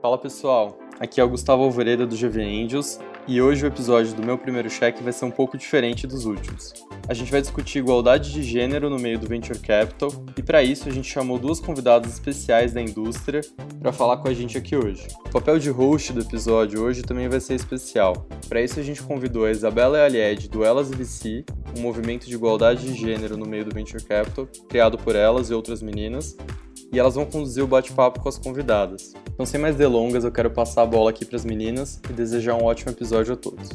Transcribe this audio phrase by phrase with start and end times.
[0.00, 4.24] Fala pessoal, aqui é o Gustavo Alvoreda do GV Angels e hoje o episódio do
[4.24, 6.72] meu primeiro cheque vai ser um pouco diferente dos últimos.
[7.08, 10.88] A gente vai discutir igualdade de gênero no meio do Venture Capital e para isso
[10.88, 13.40] a gente chamou duas convidadas especiais da indústria
[13.80, 15.08] para falar com a gente aqui hoje.
[15.26, 18.24] O papel de host do episódio hoje também vai ser especial.
[18.48, 21.44] Para isso a gente convidou a Isabela Alied do Elas VC,
[21.76, 25.54] um movimento de igualdade de gênero no meio do Venture Capital, criado por elas e
[25.54, 26.36] outras meninas,
[26.92, 29.12] e elas vão conduzir o bate-papo com as convidadas.
[29.38, 32.56] Então, sem mais delongas, eu quero passar a bola aqui para as meninas e desejar
[32.56, 33.68] um ótimo episódio a todos.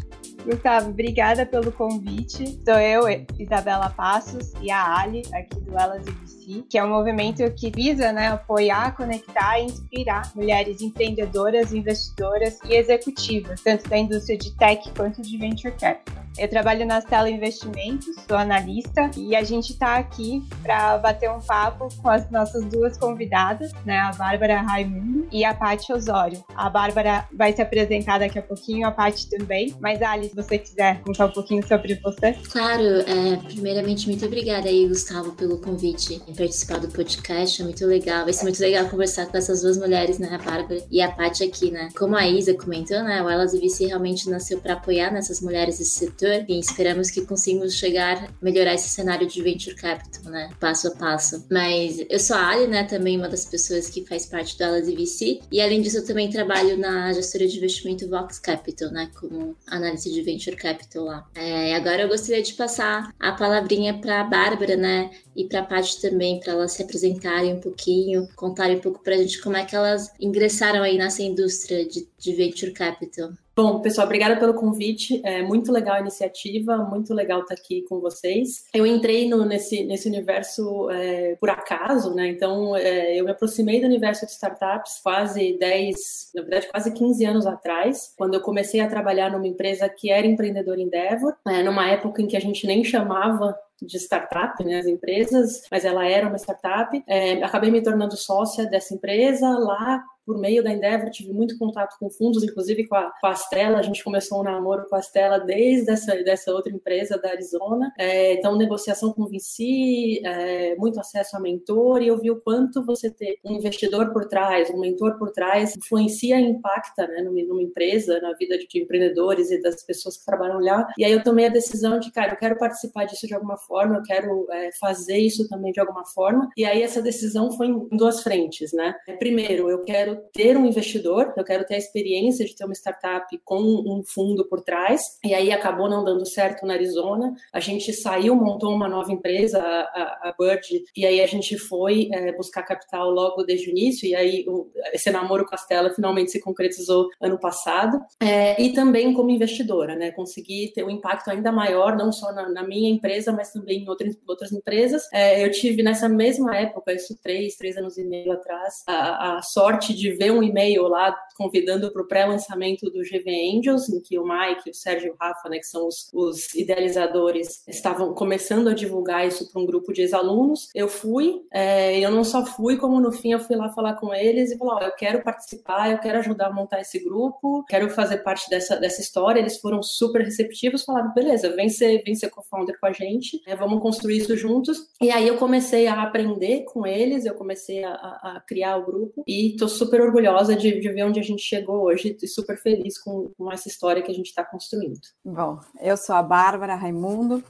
[0.46, 2.60] Gustavo, obrigada pelo convite.
[2.66, 3.04] Sou eu,
[3.40, 8.12] Isabela Passos, e a Ali, aqui do Elas EBC, que é um movimento que visa
[8.12, 14.92] né, apoiar, conectar e inspirar mulheres empreendedoras, investidoras e executivas, tanto da indústria de tech
[14.92, 16.24] quanto de venture capital.
[16.38, 21.40] Eu trabalho na Stella Investimentos, sou analista e a gente está aqui para bater um
[21.40, 26.44] papo com as nossas duas convidadas, né, a Bárbara Raimundo e a Paty Osório.
[26.56, 30.58] A Bárbara vai se apresentar daqui a pouquinho, a Paty também, mas Alice, se você
[30.58, 32.34] quiser contar um pouquinho sobre você.
[32.52, 37.86] Claro, é, primeiramente, muito obrigada aí, Gustavo, pelo convite em participar do podcast, é muito
[37.86, 41.12] legal, vai ser muito legal conversar com essas duas mulheres, né, a Bárbara e a
[41.12, 41.90] Paty aqui, né.
[41.96, 45.78] Como a Isa comentou, né, o Elas e VC realmente nasceu para apoiar nessas mulheres
[45.78, 50.88] desse setor e esperamos que consigamos chegar, melhorar esse cenário de venture capital, né, passo
[50.88, 51.46] a passo.
[51.52, 54.88] Mas eu sou a Ali, né, também uma das pessoas que faz parte do Alas
[54.88, 59.56] VC e além disso eu também trabalho na gestora de investimento Vox Capital, né, como
[59.68, 61.30] analista de venture capital lá.
[61.36, 65.66] É, agora eu gostaria de passar a palavrinha para a Bárbara, né, e para a
[65.66, 69.58] Paty também, para elas se apresentarem um pouquinho, contarem um pouco para a gente como
[69.58, 73.32] é que elas ingressaram aí nessa indústria de, de venture capital.
[73.56, 75.22] Bom, pessoal, obrigada pelo convite.
[75.24, 78.66] É muito legal a iniciativa, muito legal estar aqui com vocês.
[78.74, 82.30] Eu entrei no, nesse, nesse universo é, por acaso, né?
[82.30, 87.26] Então, é, eu me aproximei do universo de startups quase 10, na verdade, quase 15
[87.26, 91.88] anos atrás, quando eu comecei a trabalhar numa empresa que era empreendedor Endeavor, é, numa
[91.88, 96.28] época em que a gente nem chamava de startup, né, as empresas, mas ela era
[96.28, 97.04] uma startup.
[97.06, 101.98] É, acabei me tornando sócia dessa empresa lá por meio da Endeavor, tive muito contato
[102.00, 105.40] com fundos, inclusive com a, com a a gente começou um namoro com a Astela
[105.40, 111.38] desde essa, dessa outra empresa da Arizona, é, então negociação com VC, é, muito acesso
[111.38, 115.18] a mentor, e eu vi o quanto você ter um investidor por trás, um mentor
[115.18, 119.62] por trás, influencia e impacta né, numa, numa empresa, na vida de, de empreendedores e
[119.62, 122.58] das pessoas que trabalham lá, e aí eu tomei a decisão de, cara, eu quero
[122.58, 126.66] participar disso de alguma forma, eu quero é, fazer isso também de alguma forma, e
[126.66, 131.34] aí essa decisão foi em duas frentes, né, primeiro, eu quero quero ter um investidor,
[131.36, 135.34] eu quero ter a experiência de ter uma startup com um fundo por trás, e
[135.34, 137.34] aí acabou não dando certo na Arizona.
[137.52, 142.10] A gente saiu, montou uma nova empresa, a, a Bird, e aí a gente foi
[142.12, 145.94] é, buscar capital logo desde o início, e aí o, esse namoro com a Stella
[145.94, 148.00] finalmente se concretizou ano passado.
[148.22, 150.12] É, e também como investidora, né?
[150.12, 153.90] Consegui ter um impacto ainda maior, não só na, na minha empresa, mas também em
[153.90, 155.04] outras, outras empresas.
[155.14, 159.42] É, eu tive nessa mesma época, isso três, três anos e meio atrás, a, a
[159.42, 164.00] sorte de de ver um e-mail lá convidando para o pré-lançamento do GV Angels, em
[164.00, 168.14] que o Mike, o Sérgio e o Rafa, né, que são os, os idealizadores, estavam
[168.14, 170.70] começando a divulgar isso para um grupo de ex-alunos.
[170.74, 174.14] Eu fui, é, eu não só fui, como no fim eu fui lá falar com
[174.14, 177.90] eles e falar: oh, eu quero participar, eu quero ajudar a montar esse grupo, quero
[177.90, 179.40] fazer parte dessa, dessa história.
[179.40, 183.56] Eles foram super receptivos, falaram: beleza, vem ser, vem ser co-founder com a gente, é,
[183.56, 184.88] vamos construir isso juntos.
[185.02, 189.24] E aí eu comecei a aprender com eles, eu comecei a, a criar o grupo
[189.28, 193.00] e estou super orgulhosa de, de ver onde a gente chegou hoje e super feliz
[193.00, 195.00] com, com essa história que a gente está construindo.
[195.24, 197.44] Bom, eu sou a Bárbara Raimundo,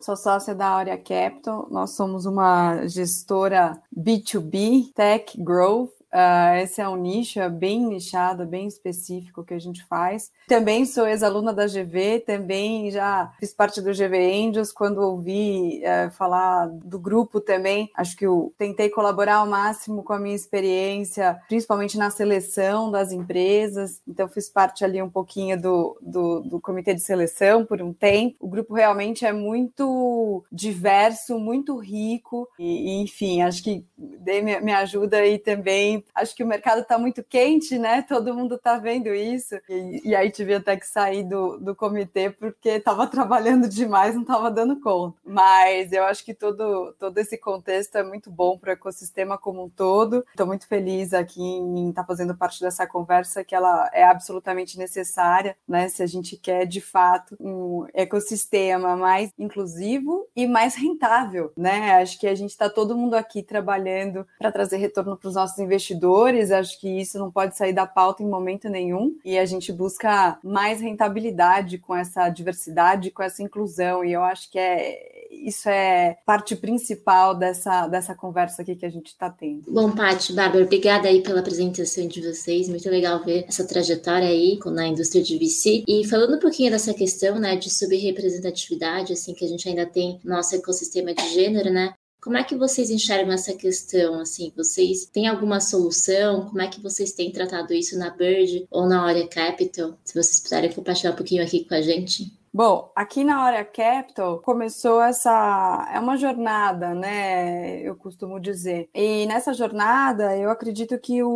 [0.00, 1.68] sou sócia da Aurea Capital.
[1.70, 8.46] Nós somos uma gestora B2B, Tech Growth, Uh, esse é um nicho é bem nichado,
[8.46, 10.30] bem específico que a gente faz.
[10.46, 14.72] Também sou ex-aluna da GV, também já fiz parte do GV Angels.
[14.72, 20.14] Quando ouvi uh, falar do grupo também, acho que eu tentei colaborar ao máximo com
[20.14, 24.00] a minha experiência, principalmente na seleção das empresas.
[24.08, 28.36] Então, fiz parte ali um pouquinho do, do, do comitê de seleção por um tempo.
[28.40, 34.72] O grupo realmente é muito diverso, muito rico, e, e enfim, acho que me, me
[34.72, 38.02] ajuda aí também acho que o mercado está muito quente, né?
[38.02, 39.54] Todo mundo está vendo isso.
[39.68, 44.22] E, e, aí tive até que sair do, do comitê porque estava trabalhando demais, não
[44.22, 45.18] estava dando conta.
[45.24, 49.64] Mas eu acho que todo, todo esse contexto é muito bom para o ecossistema como
[49.64, 50.24] um todo.
[50.30, 54.78] Estou muito feliz aqui em estar tá fazendo parte dessa conversa, que ela é absolutamente
[54.78, 55.88] necessária, né?
[55.88, 62.00] Se a gente quer de fato um ecossistema mais inclusivo e mais rentável, né?
[62.00, 65.58] Acho que a gente está todo mundo aqui trabalhando para trazer retorno para os nossos
[65.58, 69.46] investidores investidores, acho que isso não pode sair da pauta em momento nenhum, e a
[69.46, 75.18] gente busca mais rentabilidade com essa diversidade, com essa inclusão, e eu acho que é
[75.30, 79.70] isso é parte principal dessa, dessa conversa aqui que a gente está tendo.
[79.70, 82.68] Bom, Paty, Bárbara, obrigada aí pela apresentação de vocês.
[82.68, 85.84] Muito legal ver essa trajetória aí na indústria de VC.
[85.86, 90.18] E falando um pouquinho dessa questão, né, de subrepresentatividade, assim, que a gente ainda tem
[90.24, 91.92] no nosso ecossistema de gênero, né?
[92.20, 94.20] Como é que vocês enxergam essa questão?
[94.20, 96.46] Assim, vocês têm alguma solução?
[96.46, 99.94] Como é que vocês têm tratado isso na Bird ou na Hora Capital?
[100.04, 102.36] Se vocês puderem compartilhar um pouquinho aqui com a gente.
[102.52, 105.88] Bom, aqui na Hora Capital começou essa.
[105.94, 107.80] É uma jornada, né?
[107.82, 108.88] Eu costumo dizer.
[108.94, 111.30] E nessa jornada, eu acredito que o,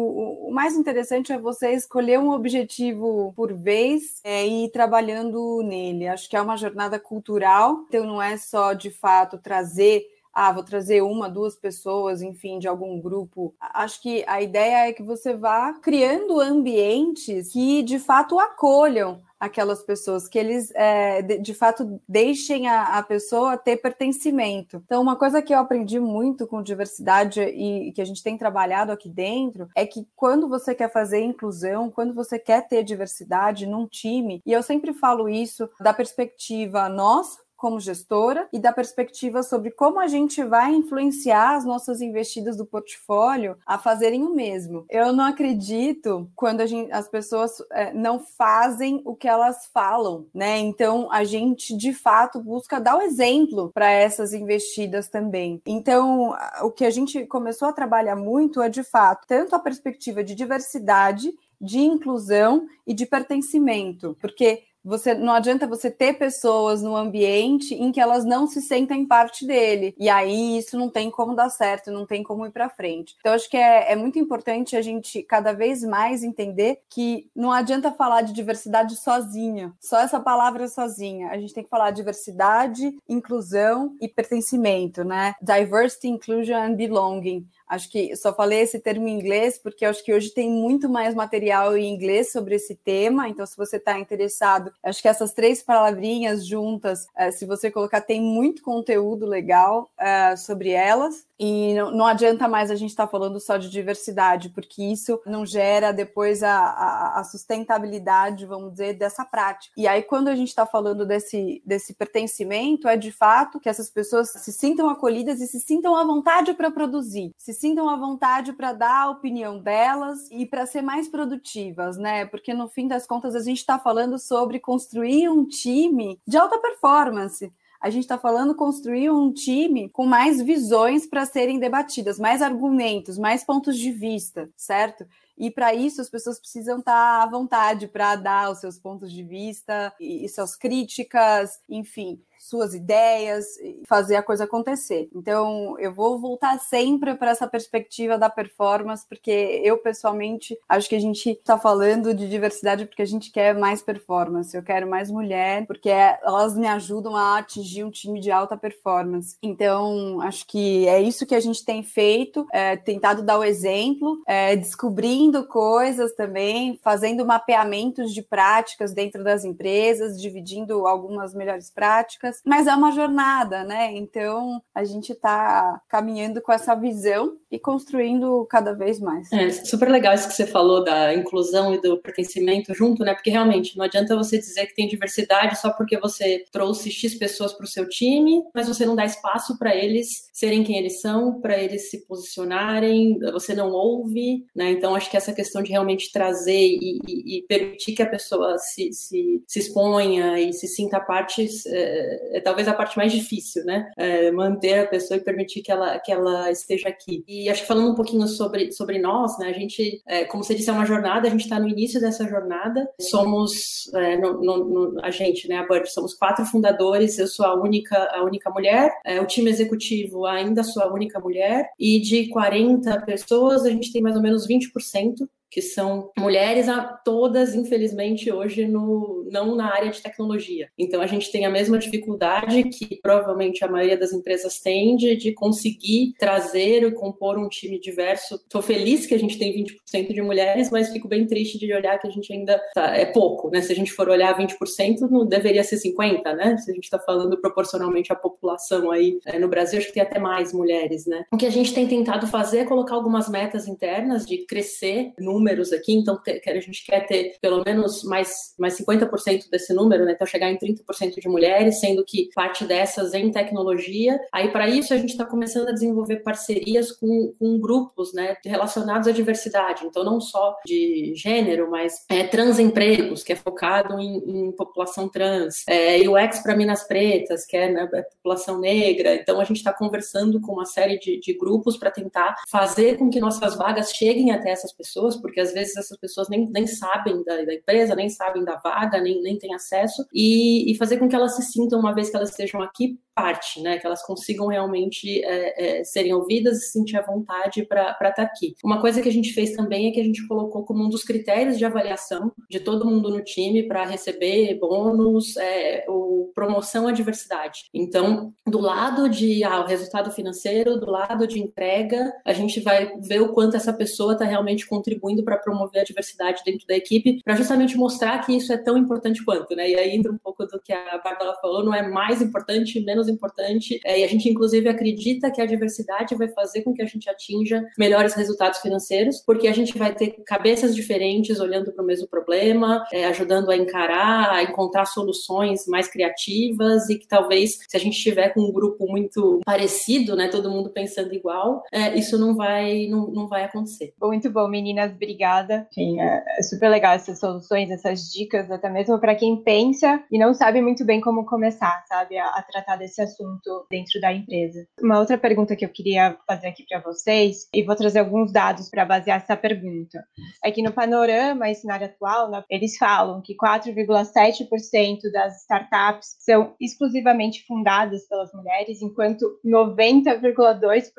[0.49, 6.09] o mais interessante é você escolher um objetivo por vez é, e ir trabalhando nele.
[6.09, 10.63] Acho que é uma jornada cultural, então não é só de fato trazer ah, vou
[10.63, 13.55] trazer uma, duas pessoas, enfim, de algum grupo.
[13.61, 19.83] Acho que a ideia é que você vá criando ambientes que de fato acolham aquelas
[19.83, 24.81] pessoas, que eles é, de, de, fato deixem a, a, pessoa ter pertencimento.
[24.87, 28.93] Então, uma coisa que eu aprendi muito com diversidade e, que a gente tem trabalhado
[28.93, 33.85] aqui dentro é que quando você quer fazer inclusão, quando você quer ter diversidade num
[33.85, 39.71] time, e eu sempre falo isso da perspectiva nossa, como gestora e da perspectiva sobre
[39.71, 44.85] como a gente vai influenciar as nossas investidas do portfólio a fazerem o mesmo.
[44.91, 50.59] Eu não acredito quando gente, as pessoas é, não fazem o que elas falam, né?
[50.59, 55.63] Então a gente de fato busca dar o exemplo para essas investidas também.
[55.65, 60.25] Então o que a gente começou a trabalhar muito é de fato tanto a perspectiva
[60.25, 66.97] de diversidade de inclusão e de pertencimento, porque você não adianta você ter pessoas no
[66.97, 69.95] ambiente em que elas não se sentem parte dele.
[69.99, 73.17] E aí isso não tem como dar certo, não tem como ir para frente.
[73.21, 77.53] Então, acho que é, é muito importante a gente cada vez mais entender que não
[77.53, 81.29] adianta falar de diversidade sozinha, só essa palavra sozinha.
[81.31, 85.35] A gente tem que falar diversidade, inclusão e pertencimento, né?
[85.41, 87.47] Diversity, inclusion and belonging.
[87.73, 91.15] Acho que só falei esse termo em inglês porque acho que hoje tem muito mais
[91.15, 93.31] material em inglês sobre esse tema.
[93.31, 98.03] Então, se você está interessado, acho que essas três palavrinhas juntas, eh, se você colocar,
[98.03, 101.27] tem muito conteúdo legal uh, sobre elas.
[101.45, 105.21] E não, não adianta mais a gente estar tá falando só de diversidade, porque isso
[105.27, 109.75] não gera depois a, a, a sustentabilidade, vamos dizer, dessa prática.
[109.77, 113.91] E aí, quando a gente está falando desse, desse pertencimento, é de fato que essas
[113.91, 118.53] pessoas se sintam acolhidas e se sintam à vontade para produzir, se sintam à vontade
[118.53, 122.25] para dar a opinião delas e para ser mais produtivas, né?
[122.25, 126.57] Porque no fim das contas, a gente está falando sobre construir um time de alta
[126.59, 132.41] performance a gente está falando construir um time com mais visões para serem debatidas, mais
[132.41, 135.05] argumentos, mais pontos de vista, certo?
[135.37, 139.11] E para isso as pessoas precisam estar tá à vontade para dar os seus pontos
[139.11, 143.47] de vista e suas críticas, enfim suas ideias,
[143.87, 145.09] fazer a coisa acontecer.
[145.15, 150.97] Então, eu vou voltar sempre para essa perspectiva da performance, porque eu pessoalmente acho que
[150.97, 154.57] a gente está falando de diversidade porque a gente quer mais performance.
[154.57, 159.37] Eu quero mais mulher, porque elas me ajudam a atingir um time de alta performance.
[159.41, 164.21] Então, acho que é isso que a gente tem feito, é, tentado dar o exemplo,
[164.27, 172.32] é, descobrindo coisas também, fazendo mapeamentos de práticas dentro das empresas, dividindo algumas melhores práticas
[172.45, 173.93] mas é uma jornada, né?
[173.93, 179.31] Então a gente está caminhando com essa visão e construindo cada vez mais.
[179.33, 183.15] É super legal isso que você falou da inclusão e do pertencimento junto, né?
[183.15, 187.53] Porque realmente não adianta você dizer que tem diversidade só porque você trouxe X pessoas
[187.53, 191.41] para o seu time, mas você não dá espaço para eles serem quem eles são,
[191.41, 194.71] para eles se posicionarem, você não ouve, né?
[194.71, 198.59] Então acho que essa questão de realmente trazer e, e, e permitir que a pessoa
[198.59, 203.65] se, se, se exponha e se sinta parte é, é talvez a parte mais difícil,
[203.65, 203.91] né?
[203.97, 207.25] É manter a pessoa e permitir que ela, que ela esteja aqui.
[207.27, 209.49] E acho que falando um pouquinho sobre, sobre nós, né?
[209.49, 212.27] A gente, é, como você disse, é uma jornada, a gente está no início dessa
[212.27, 212.89] jornada.
[213.01, 215.57] Somos, é, no, no, no, a gente, né?
[215.57, 219.51] A Bird, somos quatro fundadores, eu sou a única, a única mulher, é, o time
[219.51, 224.23] executivo ainda sou a única mulher, e de 40 pessoas, a gente tem mais ou
[224.23, 226.67] menos 20% que são mulheres,
[227.05, 230.71] todas, infelizmente, hoje no, não na área de tecnologia.
[230.79, 235.15] Então, a gente tem a mesma dificuldade que provavelmente a maioria das empresas tem de,
[235.15, 238.37] de conseguir trazer e compor um time diverso.
[238.37, 239.53] Estou feliz que a gente tem
[239.93, 243.05] 20% de mulheres, mas fico bem triste de olhar que a gente ainda tá, é
[243.05, 243.61] pouco, né?
[243.61, 246.57] Se a gente for olhar 20%, não deveria ser 50%, né?
[246.57, 250.03] Se a gente está falando proporcionalmente à população aí é, no Brasil, acho que tem
[250.03, 251.25] até mais mulheres, né?
[251.31, 255.73] O que a gente tem tentado fazer é colocar algumas metas internas de crescer números
[255.73, 260.13] aqui, então a gente quer ter pelo menos mais, mais 50% desse número, né?
[260.13, 264.21] Então chegar em 30% de mulheres, sendo que parte dessas em tecnologia.
[264.33, 268.37] Aí para isso a gente está começando a desenvolver parcerias com, com grupos, né?
[268.45, 269.85] Relacionados à diversidade.
[269.85, 275.65] Então não só de gênero, mas é, transempregos, que é focado em, em população trans,
[275.69, 277.87] é, UX para Minas Pretas, que é né,
[278.23, 279.17] população negra.
[279.17, 283.11] Então a gente está conversando com uma série de, de grupos para tentar fazer com
[283.11, 287.23] que nossas vagas cheguem até essas pessoas, porque às vezes essas pessoas nem, nem sabem
[287.25, 291.09] da, da empresa, nem sabem da vaga, nem, nem têm acesso, e, e fazer com
[291.09, 293.79] que elas se sintam, uma vez que elas estejam aqui, parte, né?
[293.79, 298.23] Que elas consigam realmente é, é, serem ouvidas e sentir a vontade para estar tá
[298.23, 298.55] aqui.
[298.65, 301.03] Uma coisa que a gente fez também é que a gente colocou como um dos
[301.03, 306.93] critérios de avaliação de todo mundo no time para receber bônus, é, o promoção à
[306.93, 307.65] diversidade.
[307.73, 312.93] Então, do lado de ah, o resultado financeiro, do lado de entrega, a gente vai
[312.99, 317.21] ver o quanto essa pessoa está realmente contribuindo para promover a diversidade dentro da equipe,
[317.25, 319.71] para justamente mostrar que isso é tão importante quanto, né?
[319.71, 323.02] E aí entra um pouco do que a Bárbara falou, não é mais importante, menos
[323.03, 323.81] menos importante.
[323.85, 327.09] É, e a gente, inclusive, acredita que a diversidade vai fazer com que a gente
[327.09, 332.09] atinja melhores resultados financeiros, porque a gente vai ter cabeças diferentes olhando para o mesmo
[332.09, 337.81] problema, é, ajudando a encarar, a encontrar soluções mais criativas e que talvez, se a
[337.81, 342.35] gente tiver com um grupo muito parecido, né, todo mundo pensando igual, é, isso não
[342.35, 343.93] vai, não, não vai acontecer.
[344.01, 345.67] Muito bom, meninas, obrigada.
[345.73, 350.19] Enfim, é, é super legal essas soluções, essas dicas, até mesmo para quem pensa e
[350.19, 354.13] não sabe muito bem como começar, sabe, a, a tratar desse esse assunto dentro da
[354.13, 354.67] empresa.
[354.81, 358.69] Uma outra pergunta que eu queria fazer aqui para vocês, e vou trazer alguns dados
[358.69, 360.05] para basear essa pergunta,
[360.45, 366.55] é que no panorama e cenário atual, né, eles falam que 4,7% das startups são
[366.61, 370.93] exclusivamente fundadas pelas mulheres, enquanto 90,2%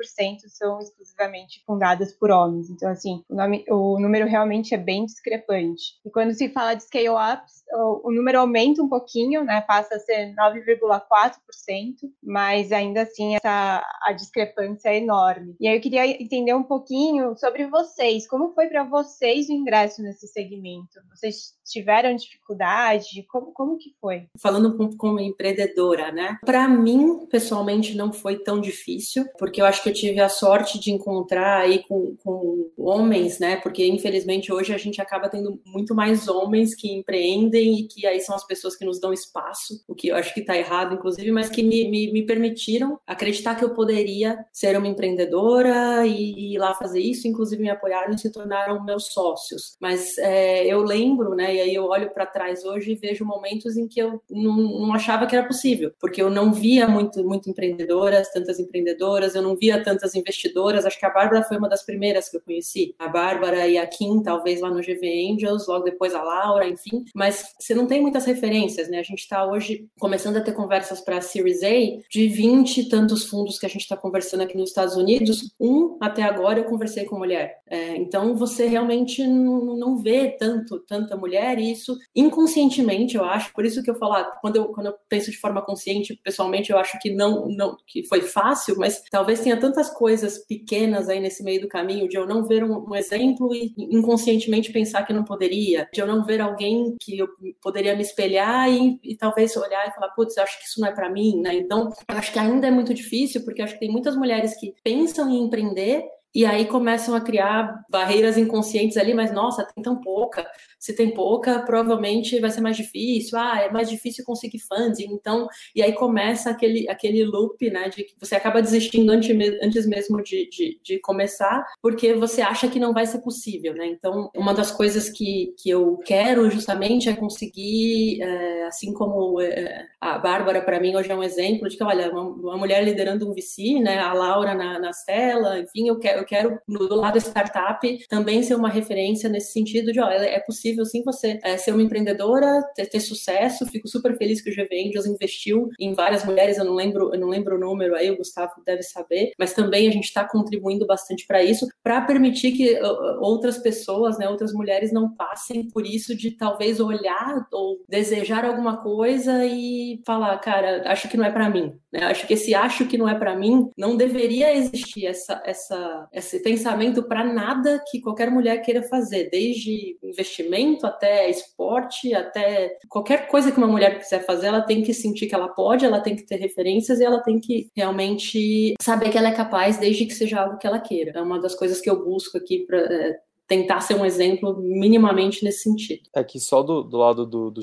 [0.48, 2.68] são exclusivamente fundadas por homens.
[2.70, 5.94] Então, assim, o, nome, o número realmente é bem discrepante.
[6.04, 10.00] E quando se fala de scale-ups, o, o número aumenta um pouquinho, né, passa a
[10.00, 11.83] ser 9,4%,
[12.22, 15.56] mas ainda assim essa a discrepância é enorme.
[15.60, 20.02] E aí eu queria entender um pouquinho sobre vocês, como foi para vocês o ingresso
[20.02, 21.00] nesse segmento?
[21.14, 23.24] Vocês tiveram dificuldade?
[23.30, 24.26] Como, como que foi?
[24.38, 26.38] Falando como, como empreendedora, né?
[26.44, 30.78] Para mim, pessoalmente, não foi tão difícil, porque eu acho que eu tive a sorte
[30.78, 33.56] de encontrar aí com, com homens, né?
[33.56, 38.20] Porque infelizmente hoje a gente acaba tendo muito mais homens que empreendem e que aí
[38.20, 41.30] são as pessoas que nos dão espaço, o que eu acho que está errado, inclusive,
[41.30, 46.74] mas que me, me, permitiram acreditar que eu poderia ser uma empreendedora e, ir lá
[46.74, 49.76] fazer isso, inclusive me apoiaram e se tornaram meus sócios.
[49.80, 51.54] Mas é, eu lembro, né?
[51.54, 54.94] E aí eu olho para trás hoje e vejo momentos em que eu não, não,
[54.94, 59.56] achava que era possível, porque eu não via muito, muito empreendedoras, tantas empreendedoras, eu não
[59.56, 60.84] via tantas investidoras.
[60.84, 62.94] Acho que a Bárbara foi uma das primeiras que eu conheci.
[62.98, 67.04] A Bárbara e a Kim, talvez lá no GV Angels, logo depois a Laura, enfim.
[67.14, 68.98] Mas você não tem muitas referências, né?
[68.98, 72.88] A gente está hoje começando a ter conversas para a Series A de 20 e
[72.88, 75.54] tantos fundos que a gente está conversando aqui nos Estados Unidos.
[75.60, 77.58] Um, até agora, eu conversei com mulher.
[77.68, 83.64] É, então, você realmente não, vê tanto, tanta mulher e isso inconscientemente, eu acho, por
[83.64, 86.78] isso que eu falo, ah, quando, eu, quando eu penso de forma consciente, pessoalmente, eu
[86.78, 91.42] acho que não, não que foi fácil, mas talvez tenha tantas coisas pequenas aí nesse
[91.42, 95.24] meio do caminho de eu não ver um, um exemplo e inconscientemente pensar que não
[95.24, 97.28] poderia, de eu não ver alguém que eu
[97.60, 100.92] poderia me espelhar e, e talvez olhar e falar, putz, acho que isso não é
[100.92, 101.53] para mim, né?
[101.58, 105.30] Então, acho que ainda é muito difícil, porque acho que tem muitas mulheres que pensam
[105.30, 110.44] em empreender e aí começam a criar barreiras inconscientes ali, mas nossa, tem tão pouca.
[110.84, 113.38] Se tem pouca, provavelmente vai ser mais difícil.
[113.38, 115.14] Ah, é mais difícil conseguir funding.
[115.14, 119.86] Então, e aí começa aquele, aquele loop, né, de que você acaba desistindo antes, antes
[119.86, 123.86] mesmo de, de, de começar, porque você acha que não vai ser possível, né?
[123.86, 129.86] Então, uma das coisas que, que eu quero justamente é conseguir, é, assim como é,
[129.98, 133.26] a Bárbara, para mim, hoje é um exemplo de que, olha, uma, uma, mulher liderando
[133.26, 137.16] um VC, né, a Laura na, na cela, enfim, eu quero eu quero, do lado
[137.16, 141.72] startup, também ser uma referência nesse sentido de, ó, é possível sim você é, ser
[141.72, 143.66] uma empreendedora, ter, ter, sucesso.
[143.66, 147.20] Fico super feliz que o GV Angels investiu em várias mulheres, eu não lembro, eu
[147.20, 150.86] não lembro o número aí, o Gustavo deve saber, mas também a gente está contribuindo
[150.86, 152.78] bastante para isso, para permitir que
[153.20, 158.78] outras pessoas, né, outras mulheres não passem por isso de talvez olhar ou desejar alguma
[158.82, 161.72] coisa e falar, cara, acho que não é para mim.
[161.92, 162.04] Né?
[162.04, 166.40] Acho que esse acho que não é para mim não deveria existir essa, essa, esse
[166.42, 173.50] pensamento para nada que qualquer mulher queira fazer, desde investimento até esporte, até qualquer coisa
[173.50, 176.26] que uma mulher quiser fazer, ela tem que sentir que ela pode, ela tem que
[176.26, 180.40] ter referências e ela tem que realmente saber que ela é capaz, desde que seja
[180.40, 181.12] algo que ela queira.
[181.14, 183.16] É uma das coisas que eu busco aqui para é,
[183.46, 186.02] tentar ser um exemplo minimamente nesse sentido.
[186.14, 187.60] É que só do, do lado do, do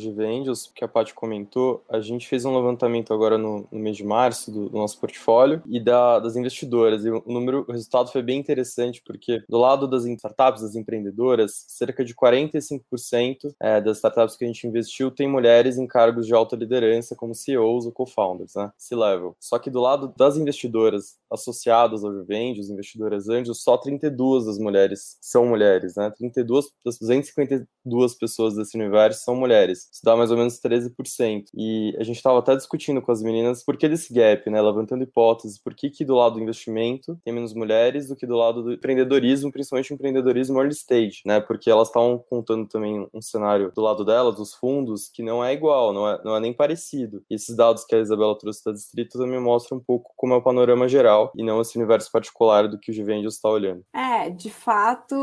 [0.75, 4.51] que a Paty comentou, a gente fez um levantamento agora no, no mês de março
[4.51, 7.05] do, do, nosso portfólio e da, das investidoras.
[7.05, 11.65] E o número, o resultado foi bem interessante, porque do lado das startups, das empreendedoras,
[11.67, 16.33] cerca de 45% é, das startups que a gente investiu tem mulheres em cargos de
[16.33, 18.71] alta liderança, como CEOs ou co-founders, né?
[18.77, 19.35] C-level.
[19.39, 22.31] Só que do lado das investidoras associadas ao GV
[22.69, 26.11] investidoras anjos, só 32 das mulheres são mulheres mulheres, né?
[26.11, 29.89] 32 das 252 pessoas desse universo são mulheres.
[29.91, 31.45] Isso dá mais ou menos 13%.
[31.55, 34.61] E a gente estava até discutindo com as meninas por que desse gap, né?
[34.61, 38.35] Levantando hipóteses, por que, que do lado do investimento tem menos mulheres do que do
[38.35, 41.39] lado do empreendedorismo, principalmente empreendedorismo early stage, né?
[41.39, 45.53] Porque elas estavam contando também um cenário do lado delas, dos fundos, que não é
[45.53, 47.23] igual, não é, não é nem parecido.
[47.29, 50.37] E esses dados que a Isabela trouxe da Distrito também mostram um pouco como é
[50.37, 53.83] o panorama geral e não esse universo particular do que o Juventus está olhando.
[53.93, 55.15] É, de fato,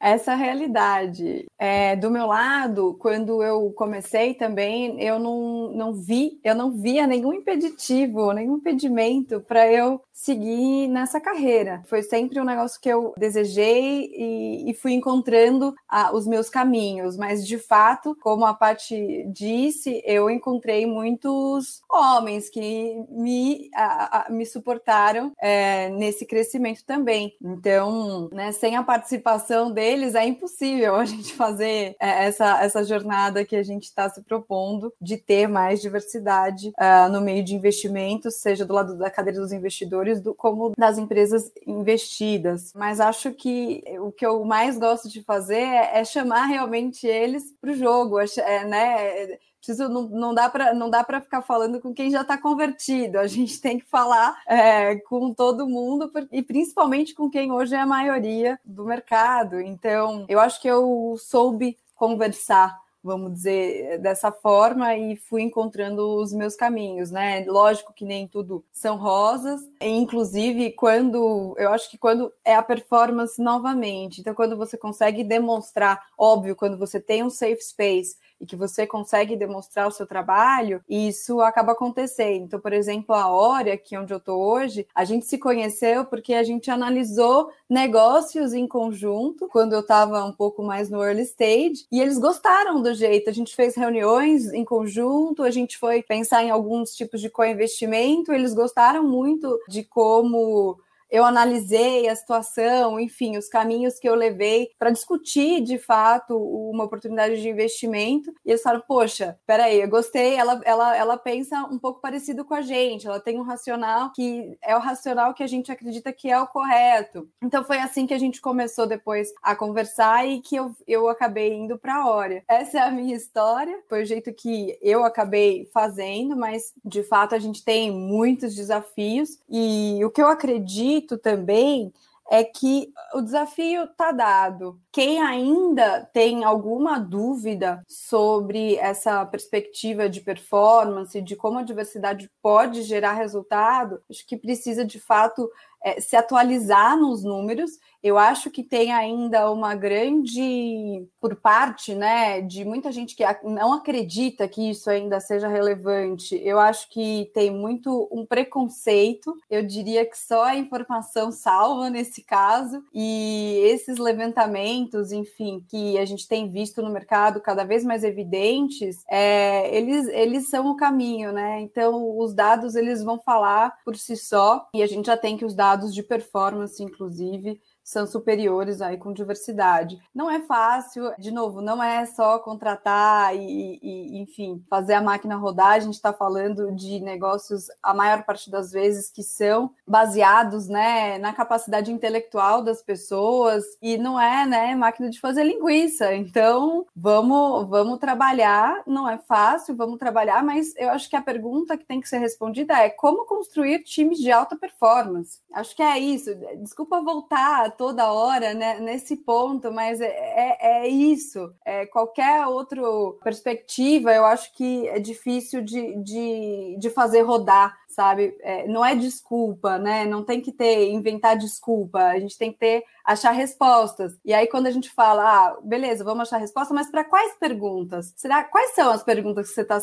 [0.00, 1.46] essa realidade.
[1.58, 7.06] É, do meu lado, quando eu comecei também, eu não, não vi, eu não via
[7.06, 11.82] nenhum impeditivo, nenhum impedimento para eu seguir nessa carreira.
[11.86, 17.16] Foi sempre um negócio que eu desejei e, e fui encontrando ah, os meus caminhos,
[17.16, 24.30] mas de fato, como a Paty disse, eu encontrei muitos homens que me, a, a,
[24.30, 27.36] me suportaram é, nesse crescimento também.
[27.42, 33.44] Então, né, sem a participação deles, é impossível a gente fazer é, essa, essa jornada
[33.44, 38.36] que a gente está se propondo de ter mais diversidade uh, no meio de investimentos,
[38.36, 42.72] seja do lado da cadeira dos investidores, do, como das empresas investidas.
[42.74, 47.52] Mas acho que o que eu mais gosto de fazer é, é chamar realmente eles
[47.60, 49.38] para o jogo, é, né?
[49.64, 53.18] preciso, não, não dá para não dá para ficar falando com quem já está convertido.
[53.18, 57.80] A gente tem que falar é, com todo mundo e principalmente com quem hoje é
[57.80, 59.60] a maioria do mercado.
[59.60, 66.32] Então, eu acho que eu soube conversar vamos dizer, dessa forma e fui encontrando os
[66.32, 67.44] meus caminhos, né?
[67.46, 72.62] Lógico que nem tudo são rosas, e inclusive quando eu acho que quando é a
[72.62, 78.46] performance novamente, então quando você consegue demonstrar, óbvio, quando você tem um safe space e
[78.46, 82.44] que você consegue demonstrar o seu trabalho, isso acaba acontecendo.
[82.44, 86.34] Então, por exemplo, a Hora, que onde eu estou hoje, a gente se conheceu porque
[86.34, 91.86] a gente analisou negócios em conjunto quando eu estava um pouco mais no early stage
[91.90, 93.30] e eles gostaram do jeito.
[93.30, 98.32] A gente fez reuniões em conjunto, a gente foi pensar em alguns tipos de co-investimento,
[98.32, 100.78] eles gostaram muito de como
[101.14, 106.82] eu analisei a situação, enfim, os caminhos que eu levei para discutir de fato uma
[106.82, 108.34] oportunidade de investimento.
[108.44, 110.34] E eles falaram: Poxa, peraí, eu gostei.
[110.34, 114.58] Ela, ela, ela pensa um pouco parecido com a gente, ela tem um racional que
[114.60, 117.28] é o racional que a gente acredita que é o correto.
[117.40, 121.54] Então foi assim que a gente começou depois a conversar e que eu, eu acabei
[121.54, 122.42] indo para a hora.
[122.48, 127.36] Essa é a minha história, foi o jeito que eu acabei fazendo, mas de fato
[127.36, 131.92] a gente tem muitos desafios e o que eu acredito acredito também
[132.30, 134.80] é que o desafio está dado.
[134.90, 142.82] Quem ainda tem alguma dúvida sobre essa perspectiva de performance, de como a diversidade pode
[142.82, 145.50] gerar resultado, acho que precisa de fato
[145.84, 147.78] é, se atualizar nos números.
[148.02, 153.72] Eu acho que tem ainda uma grande, por parte né, de muita gente que não
[153.72, 156.38] acredita que isso ainda seja relevante.
[156.42, 159.34] Eu acho que tem muito um preconceito.
[159.48, 162.82] Eu diria que só a informação salva nesse caso.
[162.92, 169.02] E esses levantamentos, enfim, que a gente tem visto no mercado cada vez mais evidentes,
[169.10, 171.60] é, eles, eles são o caminho, né?
[171.60, 175.44] Então, os dados eles vão falar por si só, e a gente já tem que
[175.44, 180.00] os dados dados de performance, inclusive, são superiores aí com diversidade.
[180.14, 185.36] Não é fácil, de novo, não é só contratar e, e enfim, fazer a máquina
[185.36, 185.72] rodar.
[185.72, 191.18] A gente está falando de negócios, a maior parte das vezes, que são baseados né,
[191.18, 196.14] na capacidade intelectual das pessoas e não é né, máquina de fazer linguiça.
[196.14, 198.82] Então, vamos, vamos trabalhar.
[198.86, 202.18] Não é fácil, vamos trabalhar, mas eu acho que a pergunta que tem que ser
[202.18, 205.40] respondida é como construir times de alta performance.
[205.52, 206.34] Acho que é isso.
[206.62, 211.52] Desculpa voltar toda hora né, nesse ponto, mas é, é, é isso.
[211.64, 212.80] É, qualquer outra
[213.22, 218.36] perspectiva, eu acho que é difícil de, de, de fazer rodar sabe?
[218.40, 220.04] É, não é desculpa, né?
[220.04, 224.18] Não tem que ter, inventar desculpa, a gente tem que ter, achar respostas.
[224.24, 228.12] E aí, quando a gente fala, ah, beleza, vamos achar resposta, mas para quais perguntas?
[228.16, 229.78] Será, quais são as perguntas que você está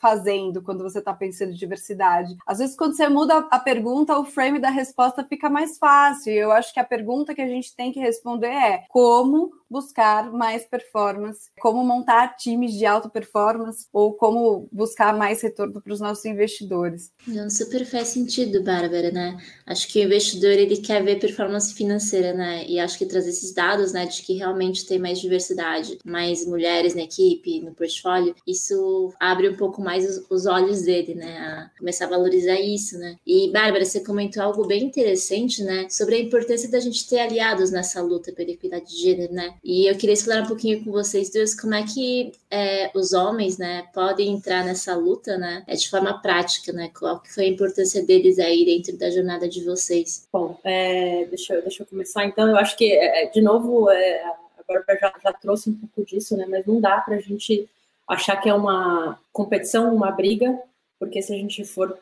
[0.00, 2.36] fazendo quando você está pensando em diversidade?
[2.46, 6.32] Às vezes, quando você muda a pergunta, o frame da resposta fica mais fácil.
[6.32, 10.64] Eu acho que a pergunta que a gente tem que responder é como buscar mais
[10.64, 16.24] performance, como montar times de alta performance ou como buscar mais retorno para os nossos
[16.26, 17.10] investidores.
[17.26, 19.36] Não, super faz sentido, Bárbara, né?
[19.66, 22.66] Acho que o investidor ele quer ver performance financeira, né?
[22.68, 26.94] E acho que trazer esses dados, né, de que realmente tem mais diversidade, mais mulheres
[26.94, 31.38] na equipe, no portfólio, isso abre um pouco mais os, os olhos dele, né?
[31.38, 33.16] A começar a valorizar isso, né?
[33.26, 37.70] E Bárbara, você comentou algo bem interessante, né, sobre a importância da gente ter aliados
[37.70, 39.54] nessa luta pela equidade de gênero, né?
[39.64, 43.58] E eu queria explorar um pouquinho com vocês dois como é que é, os homens,
[43.58, 46.90] né, podem entrar nessa luta, né, é, de forma prática, né?
[46.98, 50.26] Qual que foi a importância deles aí dentro da jornada de vocês?
[50.32, 52.48] Bom, é, deixa, eu, deixa eu começar então.
[52.48, 54.34] Eu acho que, é, de novo, é, a
[54.66, 56.44] Bárbara já, já trouxe um pouco disso, né?
[56.48, 57.68] Mas não dá para a gente
[58.08, 60.58] achar que é uma competição, uma briga,
[60.98, 61.96] porque se a gente for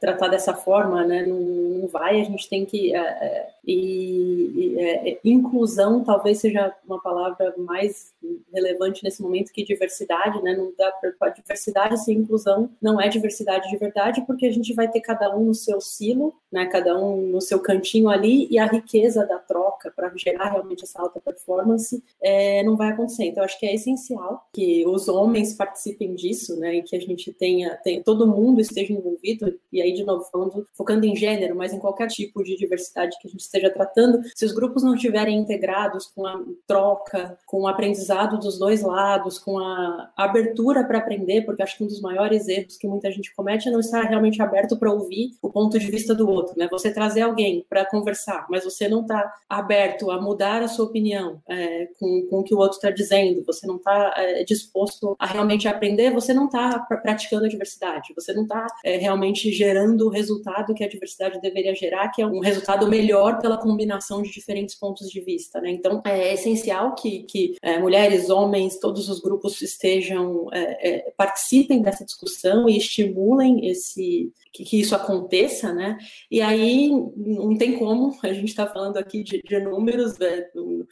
[0.00, 2.94] tratar dessa forma, né, não, não vai, a gente tem que.
[2.94, 8.12] É, é, e, e é, inclusão talvez seja uma palavra mais
[8.52, 10.56] relevante nesse momento que diversidade, né?
[10.56, 14.90] Não dá para diversidade sem inclusão, não é diversidade de verdade, porque a gente vai
[14.90, 16.66] ter cada um no seu silo, né?
[16.66, 21.00] Cada um no seu cantinho ali, e a riqueza da troca para gerar realmente essa
[21.00, 23.24] alta performance é, não vai acontecer.
[23.24, 26.76] Então, acho que é essencial que os homens participem disso, né?
[26.76, 30.66] E que a gente tenha, tenha todo mundo esteja envolvido e aí, de novo, falando,
[30.74, 34.44] focando em gênero, mas em qualquer tipo de diversidade que a gente esteja tratando, se
[34.44, 39.58] os grupos não estiverem integrados com a troca, com o aprendizado dos dois lados, com
[39.58, 43.68] a abertura para aprender, porque acho que um dos maiores erros que muita gente comete
[43.68, 46.68] é não estar realmente aberto para ouvir o ponto de vista do outro, né?
[46.70, 51.40] Você trazer alguém para conversar, mas você não está aberto a mudar a sua opinião
[51.48, 55.26] é, com, com o que o outro está dizendo, você não está é, disposto a
[55.26, 60.10] realmente aprender, você não está praticando a diversidade, você não está é, realmente gerando o
[60.10, 64.74] resultado que a diversidade deveria gerar, que é um resultado melhor pela combinação de diferentes
[64.74, 65.60] pontos de vista.
[65.60, 65.70] Né?
[65.72, 71.82] Então, é essencial que, que é, mulheres, homens, todos os grupos estejam, é, é, participem
[71.82, 75.98] dessa discussão e estimulem esse, que, que, isso aconteça, né?
[76.30, 80.46] E aí não tem como, a gente está falando aqui de, de números, né?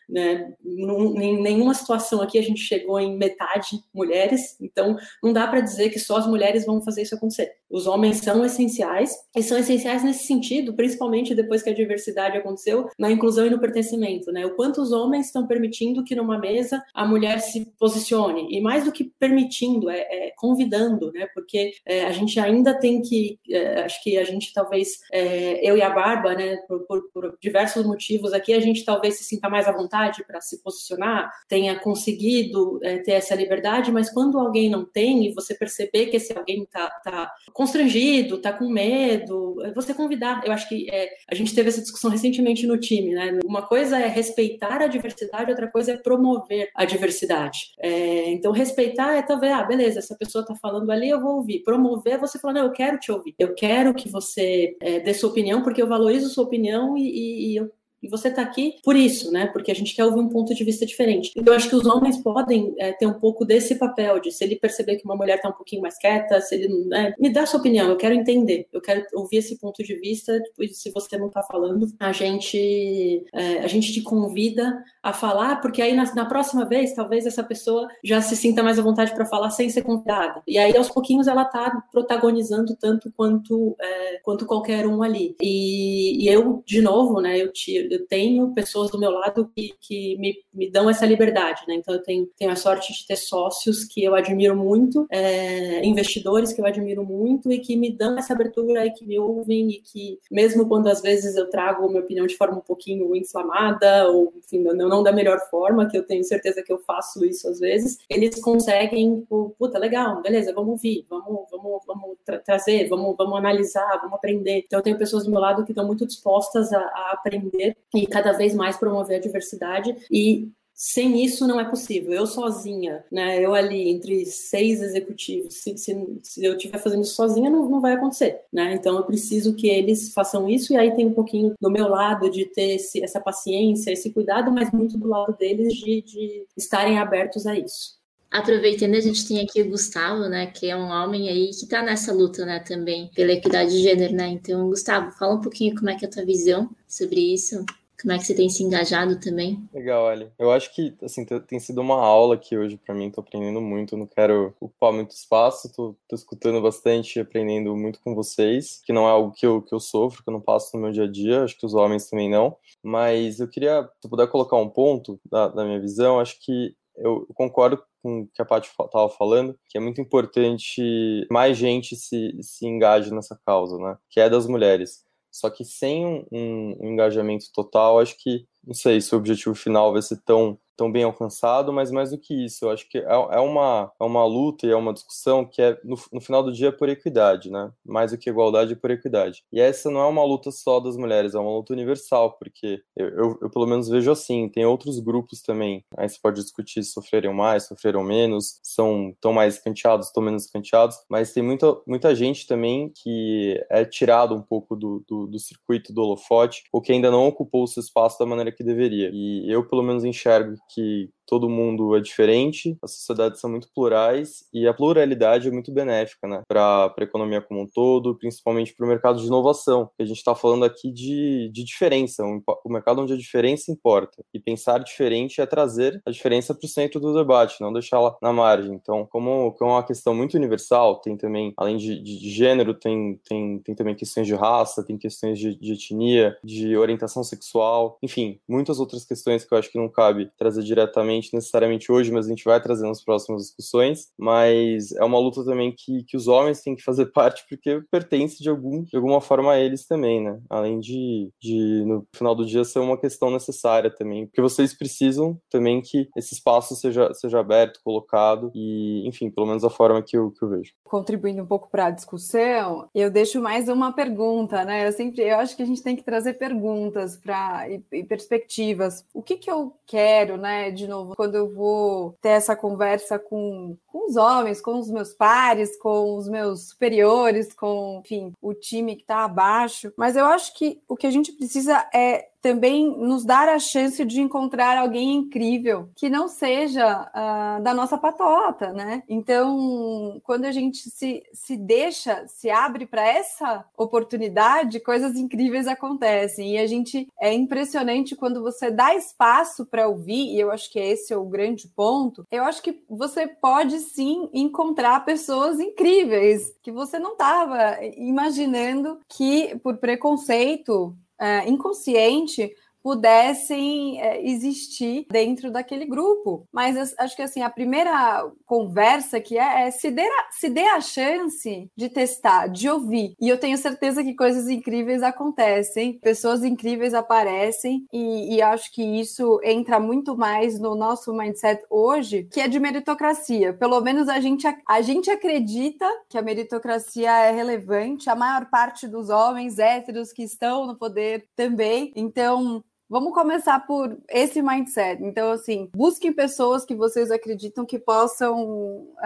[0.06, 0.54] né?
[0.62, 5.88] Em nenhuma situação aqui a gente chegou em metade mulheres, então não dá para dizer
[5.88, 7.52] que só as mulheres vão fazer isso acontecer.
[7.70, 12.88] Os homens são essenciais, e são essenciais nesse sentido, principalmente depois que a diversidade aconteceu,
[12.98, 14.44] na inclusão e no pertencimento, né?
[14.44, 18.84] O quanto os homens estão permitindo que numa mesa a mulher se posicione, e mais
[18.84, 21.26] do que permitindo, é, é convidando, né?
[21.34, 25.76] Porque é, a gente ainda tem que, é, acho que a gente talvez, é, eu
[25.76, 29.48] e a Barba, né, por, por, por, diversos motivos aqui, a gente talvez se sinta
[29.48, 34.68] mais à vontade para se posicionar, tenha conseguido é, ter essa liberdade, mas quando alguém
[34.68, 39.72] não tem, e você perceber que esse alguém está tá constrangido, está com medo, é
[39.72, 40.42] você convidar.
[40.44, 40.88] Eu acho que
[41.30, 43.38] a gente teve essa discussão no time, né?
[43.44, 47.72] Uma coisa é respeitar a diversidade, outra coisa é promover a diversidade.
[47.78, 51.62] É, então, respeitar é talvez, ah, beleza, essa pessoa está falando ali, eu vou ouvir.
[51.64, 53.34] Promover é você falar, não, eu quero te ouvir.
[53.38, 57.52] Eu quero que você é, dê sua opinião, porque eu valorizo sua opinião e, e,
[57.52, 57.70] e eu
[58.02, 59.46] e você está aqui por isso, né?
[59.46, 61.32] Porque a gente quer ouvir um ponto de vista diferente.
[61.36, 64.42] Então, eu acho que os homens podem é, ter um pouco desse papel de se
[64.42, 67.46] ele perceber que uma mulher está um pouquinho mais quieta, se ele né, me dá
[67.46, 70.38] sua opinião, eu quero entender, eu quero ouvir esse ponto de vista.
[70.40, 75.60] Depois, se você não está falando, a gente é, a gente te convida a falar,
[75.60, 79.14] porque aí na, na, próxima vez, talvez essa pessoa já se sinta mais à vontade
[79.14, 80.42] para falar sem ser convidada.
[80.46, 85.36] E aí, aos pouquinhos, ela está protagonizando tanto quanto é, quanto qualquer um ali.
[85.40, 87.38] E, e eu, de novo, né?
[87.40, 91.62] Eu tiro eu tenho pessoas do meu lado que, que me, me dão essa liberdade,
[91.68, 91.74] né?
[91.74, 96.52] Então eu tenho, tenho a sorte de ter sócios que eu admiro muito, é, investidores
[96.52, 99.80] que eu admiro muito e que me dão essa abertura e que me ouvem e
[99.80, 104.32] que, mesmo quando às vezes eu trago minha opinião de forma um pouquinho inflamada ou,
[104.36, 107.58] enfim, não, não da melhor forma, que eu tenho certeza que eu faço isso às
[107.58, 109.26] vezes, eles conseguem,
[109.58, 114.64] puta, legal, beleza, vamos ouvir, vamos, vamos, vamos tra trazer, vamos, vamos analisar, vamos aprender.
[114.66, 118.06] Então eu tenho pessoas do meu lado que estão muito dispostas a, a aprender e
[118.06, 122.12] cada vez mais promover a diversidade e sem isso não é possível.
[122.12, 123.38] Eu sozinha, né?
[123.40, 127.80] Eu ali entre seis executivos, se, se, se eu estiver fazendo isso sozinha, não, não
[127.80, 128.74] vai acontecer, né?
[128.74, 132.30] Então eu preciso que eles façam isso e aí tem um pouquinho do meu lado
[132.30, 136.98] de ter esse, essa paciência, esse cuidado, mas muito do lado deles de, de estarem
[136.98, 138.01] abertos a isso.
[138.32, 141.82] Aproveitando, a gente tem aqui o Gustavo, né, que é um homem aí que tá
[141.82, 144.28] nessa luta, né, também pela equidade de gênero, né?
[144.28, 147.62] Então, Gustavo, fala um pouquinho como é que é a tua visão sobre isso.
[148.00, 149.62] Como é que você tem se engajado também?
[149.72, 150.28] Legal, Ali.
[150.36, 153.96] Eu acho que, assim, tem sido uma aula aqui hoje para mim, tô aprendendo muito,
[153.96, 159.06] não quero ocupar muito espaço, tô, tô escutando bastante, aprendendo muito com vocês, que não
[159.06, 161.06] é algo que eu, que eu sofro, que eu não passo no meu dia a
[161.06, 165.20] dia, acho que os homens também não, mas eu queria, se puder colocar um ponto
[165.30, 169.58] da, da minha visão, acho que eu concordo com o que a Paty estava falando,
[169.68, 173.96] que é muito importante mais gente se, se engaje nessa causa, né?
[174.10, 175.04] Que é das mulheres.
[175.30, 179.92] Só que sem um, um, engajamento total, acho que não sei se o objetivo final
[179.92, 183.04] vai ser tão tão bem alcançado, mas mais do que isso, eu acho que é,
[183.04, 186.52] é, uma, é uma luta e é uma discussão que é, no, no final do
[186.52, 187.70] dia, por equidade, né?
[187.84, 189.44] Mais do que igualdade, é por equidade.
[189.52, 193.08] E essa não é uma luta só das mulheres, é uma luta universal, porque eu,
[193.10, 196.90] eu, eu pelo menos vejo assim, tem outros grupos também, aí você pode discutir se
[196.90, 202.12] sofreram mais, sofreram menos, são tão mais escanteados, tão menos escanteados, mas tem muita, muita
[202.12, 206.90] gente também que é tirado um pouco do, do, do circuito do holofote, ou que
[206.90, 209.10] ainda não ocupou o seu espaço da maneira que deveria.
[209.12, 214.44] E eu, pelo menos, enxergo que todo mundo é diferente, as sociedades são muito plurais
[214.52, 218.84] e a pluralidade é muito benéfica né, para a economia como um todo, principalmente para
[218.84, 219.90] o mercado de inovação.
[219.98, 224.22] A gente está falando aqui de, de diferença, um, um, mercado onde a diferença importa.
[224.32, 228.32] E pensar diferente é trazer a diferença para o centro do debate, não deixá-la na
[228.32, 228.74] margem.
[228.74, 232.74] Então, como, como é uma questão muito universal, tem também, além de, de, de gênero,
[232.74, 237.98] tem, tem, tem também questões de raça, tem questões de, de etnia, de orientação sexual,
[238.02, 242.26] enfim, muitas outras questões que eu acho que não cabe trazer diretamente necessariamente hoje, mas
[242.26, 244.08] a gente vai trazer nas próximas discussões.
[244.18, 248.42] Mas é uma luta também que, que os homens têm que fazer parte, porque pertence
[248.42, 250.40] de, algum, de alguma forma a eles também, né?
[250.48, 255.38] Além de, de, no final do dia, ser uma questão necessária também, porque vocês precisam
[255.50, 260.16] também que esse espaço seja, seja aberto, colocado, e, enfim, pelo menos a forma que
[260.16, 260.72] eu, que eu vejo.
[260.84, 264.86] Contribuindo um pouco para a discussão, eu deixo mais uma pergunta, né?
[264.86, 269.04] Eu sempre, eu acho que a gente tem que trazer perguntas para e, e perspectivas.
[269.12, 270.70] O que que eu quero, né?
[270.70, 275.12] De novo, quando eu vou ter essa conversa com, com os homens, com os meus
[275.12, 279.92] pares, com os meus superiores, com, enfim, o time que está abaixo.
[279.96, 284.04] Mas eu acho que o que a gente precisa é também nos dar a chance
[284.04, 289.04] de encontrar alguém incrível que não seja uh, da nossa patota, né?
[289.08, 296.56] Então, quando a gente se, se deixa, se abre para essa oportunidade, coisas incríveis acontecem.
[296.56, 300.80] E a gente é impressionante quando você dá espaço para ouvir, e eu acho que
[300.80, 302.26] esse é o grande ponto.
[302.30, 309.56] Eu acho que você pode sim encontrar pessoas incríveis que você não estava imaginando que
[309.62, 316.46] por preconceito uh, inconsciente pudessem é, existir dentro daquele grupo.
[316.52, 320.64] Mas acho que assim a primeira conversa que é, é se, dê a, se dê
[320.66, 323.14] a chance de testar, de ouvir.
[323.20, 328.82] E eu tenho certeza que coisas incríveis acontecem, pessoas incríveis aparecem, e, e acho que
[328.82, 333.52] isso entra muito mais no nosso mindset hoje, que é de meritocracia.
[333.52, 338.86] Pelo menos a gente, a gente acredita que a meritocracia é relevante, a maior parte
[338.88, 341.92] dos homens héteros que estão no poder também.
[341.94, 342.62] Então,
[342.92, 345.02] Vamos começar por esse mindset.
[345.02, 348.96] Então, assim, busquem pessoas que vocês acreditam que possam uh,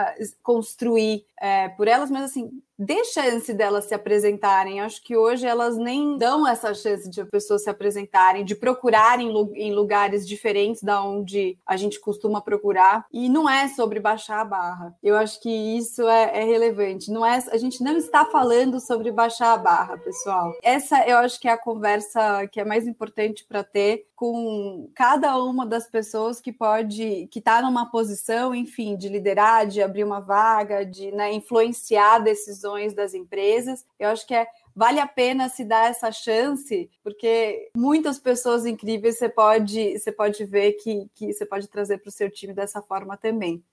[0.43, 4.81] construir uh, por elas, mas assim, dê chance delas se apresentarem.
[4.81, 9.75] Acho que hoje elas nem dão essa chance de pessoas se apresentarem, de procurarem em
[9.75, 13.05] lugares diferentes da onde a gente costuma procurar.
[13.13, 14.95] E não é sobre baixar a barra.
[15.03, 17.11] Eu acho que isso é, é relevante.
[17.11, 20.53] Não é, a gente não está falando sobre baixar a barra, pessoal.
[20.63, 25.37] Essa eu acho que é a conversa que é mais importante para ter com cada
[25.43, 30.21] uma das pessoas que pode, que está numa posição, enfim, de liderar, de abrir uma
[30.21, 33.85] vaga, de né, influenciar decisões das empresas.
[33.99, 39.17] Eu acho que é vale a pena se dar essa chance, porque muitas pessoas incríveis
[39.17, 42.83] você pode, você pode ver que, que você pode trazer para o seu time dessa
[42.83, 43.65] forma também.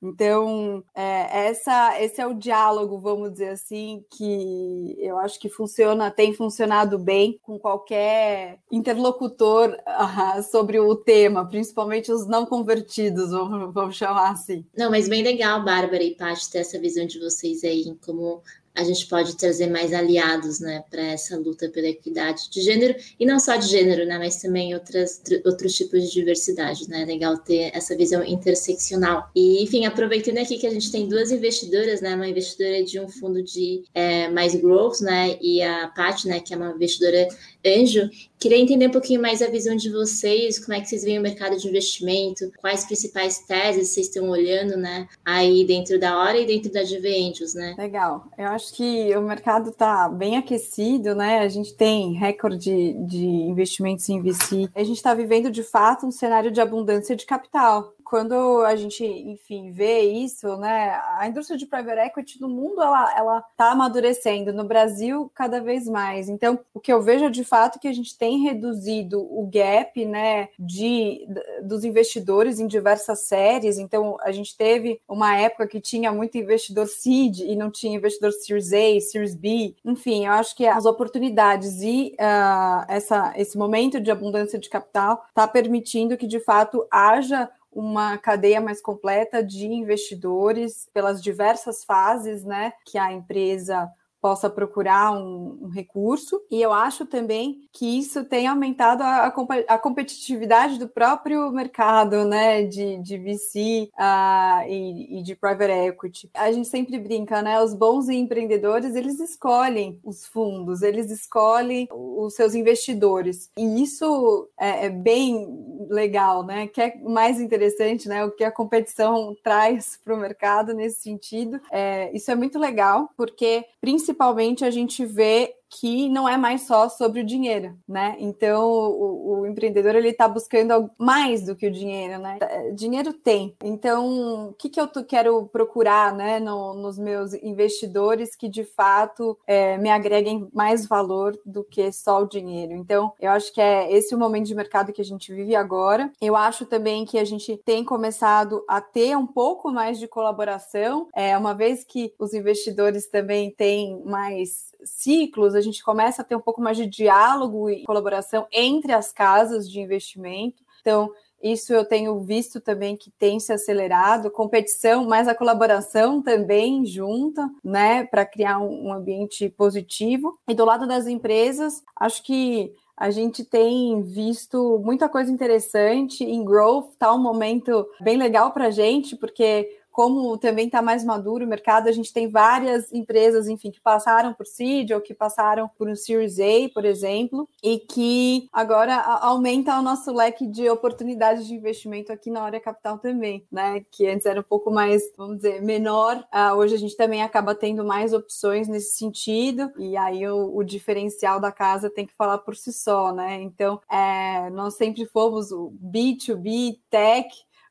[0.00, 6.10] Então, é, essa, esse é o diálogo, vamos dizer assim, que eu acho que funciona,
[6.10, 13.74] tem funcionado bem com qualquer interlocutor uh, sobre o tema, principalmente os não convertidos, vamos,
[13.74, 14.64] vamos chamar assim.
[14.76, 18.42] Não, mas bem legal, Bárbara e Paty, ter essa visão de vocês aí, como
[18.78, 23.26] a gente pode trazer mais aliados, né, para essa luta pela equidade de gênero e
[23.26, 27.02] não só de gênero, né, mas também outras outros tipos de diversidade, né?
[27.02, 29.28] É legal ter essa visão interseccional.
[29.34, 33.08] E enfim, aproveitando aqui que a gente tem duas investidoras, né, uma investidora de um
[33.08, 37.26] fundo de é, mais growth, né, e a Pat, né, que é uma investidora
[37.66, 41.18] anjo, Queria entender um pouquinho mais a visão de vocês, como é que vocês veem
[41.18, 46.38] o mercado de investimento, quais principais teses vocês estão olhando, né, aí dentro da hora
[46.38, 47.74] e dentro da GV Angels, né?
[47.76, 48.26] Legal.
[48.38, 51.40] Eu acho que o mercado está bem aquecido, né?
[51.40, 54.68] A gente tem recorde de investimentos em VC.
[54.72, 59.04] A gente está vivendo de fato um cenário de abundância de capital quando a gente,
[59.04, 64.52] enfim, vê isso, né, a indústria de private equity no mundo ela ela está amadurecendo,
[64.52, 66.28] no Brasil cada vez mais.
[66.28, 70.04] Então, o que eu vejo é de fato que a gente tem reduzido o gap,
[70.06, 71.28] né, de
[71.62, 73.78] dos investidores em diversas séries.
[73.78, 78.32] Então, a gente teve uma época que tinha muito investidor seed e não tinha investidor
[78.32, 79.74] Series A, Series B.
[79.84, 85.24] Enfim, eu acho que as oportunidades e uh, essa esse momento de abundância de capital
[85.28, 92.44] está permitindo que de fato haja uma cadeia mais completa de investidores pelas diversas fases,
[92.44, 96.40] né, que a empresa possa procurar um, um, recurso.
[96.50, 99.26] E eu acho também que isso tem aumentado a,
[99.68, 106.30] a competitividade do próprio mercado, né, de, de VC uh, e, e, de private equity.
[106.34, 112.34] A gente sempre brinca, né, os bons empreendedores, eles escolhem os fundos, eles escolhem os
[112.34, 113.50] seus investidores.
[113.56, 118.52] E isso é, é bem legal, né, que é mais interessante, né, o que a
[118.52, 121.60] competição traz para o mercado nesse sentido.
[121.70, 126.62] É, isso é muito legal, porque principalmente principalmente a gente vê que não é mais
[126.62, 128.16] só sobre o dinheiro, né?
[128.18, 132.38] Então o, o empreendedor ele está buscando mais do que o dinheiro, né?
[132.40, 133.54] É, dinheiro tem.
[133.62, 139.38] Então o que, que eu quero procurar, né, no, nos meus investidores que de fato
[139.46, 142.72] é, me agreguem mais valor do que só o dinheiro.
[142.72, 146.10] Então eu acho que é esse o momento de mercado que a gente vive agora.
[146.20, 151.08] Eu acho também que a gente tem começado a ter um pouco mais de colaboração,
[151.14, 156.36] é uma vez que os investidores também têm mais ciclos, a gente começa a ter
[156.36, 160.62] um pouco mais de diálogo e colaboração entre as casas de investimento.
[160.80, 161.10] Então,
[161.42, 167.48] isso eu tenho visto também que tem se acelerado, competição, mas a colaboração também junta,
[167.62, 170.36] né, para criar um, ambiente positivo.
[170.48, 176.44] E do lado das empresas, acho que a gente tem visto muita coisa interessante em
[176.44, 181.44] growth, tá um momento bem legal para a gente, porque como também está mais maduro
[181.44, 185.68] o mercado, a gente tem várias empresas, enfim, que passaram por seed ou que passaram
[185.76, 191.48] por um Series A, por exemplo, e que agora aumenta o nosso leque de oportunidades
[191.48, 193.84] de investimento aqui na Hora Capital também, né?
[193.90, 196.24] Que antes era um pouco mais, vamos dizer, menor.
[196.32, 200.62] Uh, hoje a gente também acaba tendo mais opções nesse sentido, e aí o, o
[200.62, 203.42] diferencial da casa tem que falar por si só, né?
[203.42, 207.28] Então, é, nós sempre fomos o B2B, tech,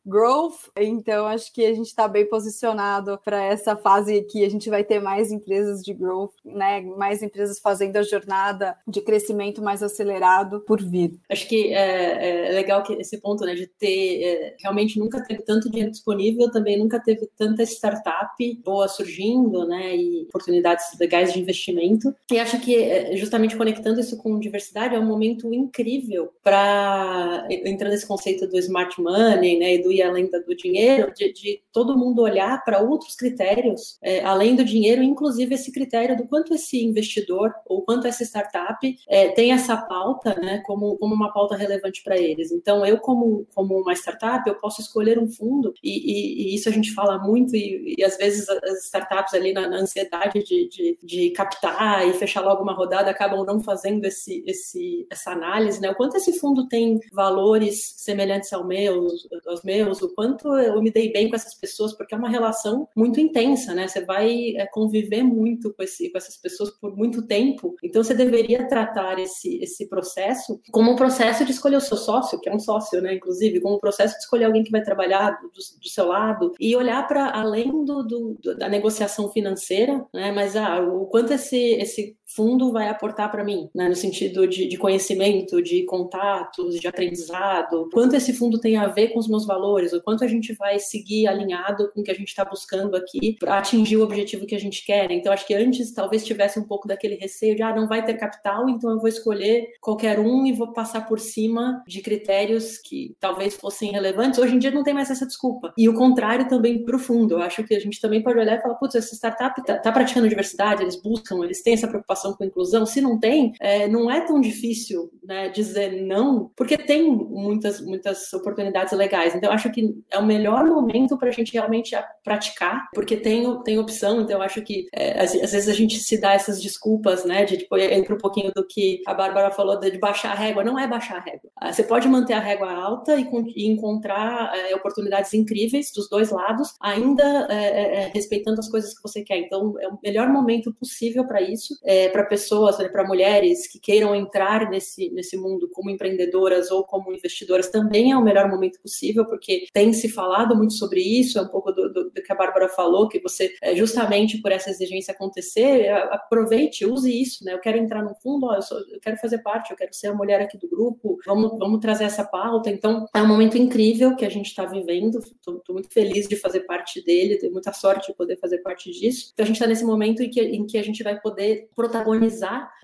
[0.07, 0.69] growth.
[0.77, 4.83] Então, acho que a gente está bem posicionado para essa fase que a gente vai
[4.83, 6.81] ter mais empresas de growth, né?
[6.81, 11.19] Mais empresas fazendo a jornada de crescimento mais acelerado por vir.
[11.29, 15.43] Acho que é, é legal que esse ponto, né, de ter é, realmente nunca teve
[15.43, 19.95] tanto dinheiro disponível, também nunca teve tanta startup boa surgindo, né?
[19.95, 22.15] E oportunidades legais de investimento.
[22.31, 27.91] E acho que é, justamente conectando isso com diversidade é um momento incrível para entrando
[27.91, 29.75] nesse conceito do smart money, né?
[29.75, 34.55] E do além do dinheiro, de, de todo mundo olhar para outros critérios, é, além
[34.55, 39.51] do dinheiro, inclusive esse critério do quanto esse investidor ou quanto essa startup é, tem
[39.51, 42.51] essa pauta, né, como, como uma pauta relevante para eles.
[42.51, 46.69] Então, eu, como, como uma startup, eu posso escolher um fundo, e, e, e isso
[46.69, 50.67] a gente fala muito, e, e, às vezes as startups ali na, na ansiedade de,
[50.69, 55.79] de, de, captar e fechar logo uma rodada acabam não fazendo esse, esse, essa análise,
[55.81, 59.07] né, o quanto esse fundo tem valores semelhantes ao meu,
[59.45, 62.87] aos meus, o quanto eu me dei bem com essas pessoas, porque é uma relação
[62.95, 63.87] muito intensa, né?
[63.87, 68.13] Você vai é, conviver muito com, esse, com essas pessoas por muito tempo, então você
[68.13, 72.55] deveria tratar esse, esse processo como um processo de escolher o seu sócio, que é
[72.55, 73.15] um sócio, né?
[73.15, 76.75] Inclusive, como um processo de escolher alguém que vai trabalhar do, do seu lado e
[76.75, 80.31] olhar para além do, do, da negociação financeira, né?
[80.31, 83.87] Mas ah, o quanto esse, esse fundo vai aportar para mim, né?
[83.87, 89.09] no sentido de, de, conhecimento, de contatos, de aprendizado, quanto esse fundo tem a ver
[89.09, 92.13] com os meus valores, o quanto a gente vai seguir alinhado com o que a
[92.13, 95.09] gente está buscando aqui para atingir o objetivo que a gente quer.
[95.11, 98.15] Então, acho que antes talvez tivesse um pouco daquele receio de, ah, não vai ter
[98.15, 103.15] capital, então eu vou escolher qualquer um e vou passar por cima de critérios que
[103.19, 104.37] talvez fossem relevantes.
[104.37, 105.73] Hoje em dia não tem mais essa desculpa.
[105.77, 107.35] E o contrário também para o fundo.
[107.35, 109.91] Eu acho que a gente também pode olhar e falar, putz, essa startup está tá
[109.91, 112.85] praticando diversidade, eles buscam, eles têm essa preocupação com a inclusão.
[112.85, 118.31] Se não tem, é, não é tão difícil né, dizer não, porque tem muitas, muitas
[118.33, 119.35] oportunidades legais.
[119.35, 123.77] Então, acho que é o melhor momento para a gente realmente praticar, porque tem, tem
[123.77, 124.21] opção.
[124.21, 127.57] Então, acho que é, às, às, vezes a gente se dá essas desculpas, né, de
[127.57, 130.63] tipo, entra um pouquinho do que a Bárbara falou de, de baixar a régua.
[130.63, 131.49] Não é baixar a régua.
[131.57, 136.31] Ah, você pode manter a régua alta e, e encontrar é, oportunidades incríveis dos dois
[136.31, 139.37] lados, ainda é, é, é, respeitando as coisas que você quer.
[139.37, 141.77] Então, é o melhor momento possível para isso,
[142.09, 147.13] para pessoas, né, para mulheres que queiram entrar nesse, nesse mundo como empreendedoras ou como
[147.13, 151.41] investidoras, também é o melhor momento possível, porque tem se falado muito sobre isso, é
[151.41, 155.13] um pouco do, do, do que a Bárbara falou, que você, justamente por essa exigência
[155.13, 157.53] acontecer, aproveite, use isso, né?
[157.53, 160.07] Eu quero entrar no fundo, ó, eu, sou, eu quero fazer parte, eu quero ser
[160.07, 162.69] a mulher aqui do grupo, vamos, vamos trazer essa pauta.
[162.69, 166.61] Então, é um momento incrível que a gente está vivendo, estou muito feliz de fazer
[166.61, 169.31] parte dele, tenho muita sorte de poder fazer parte disso.
[169.33, 171.96] Então, a gente está nesse momento em que, em que a gente vai poder protagonizar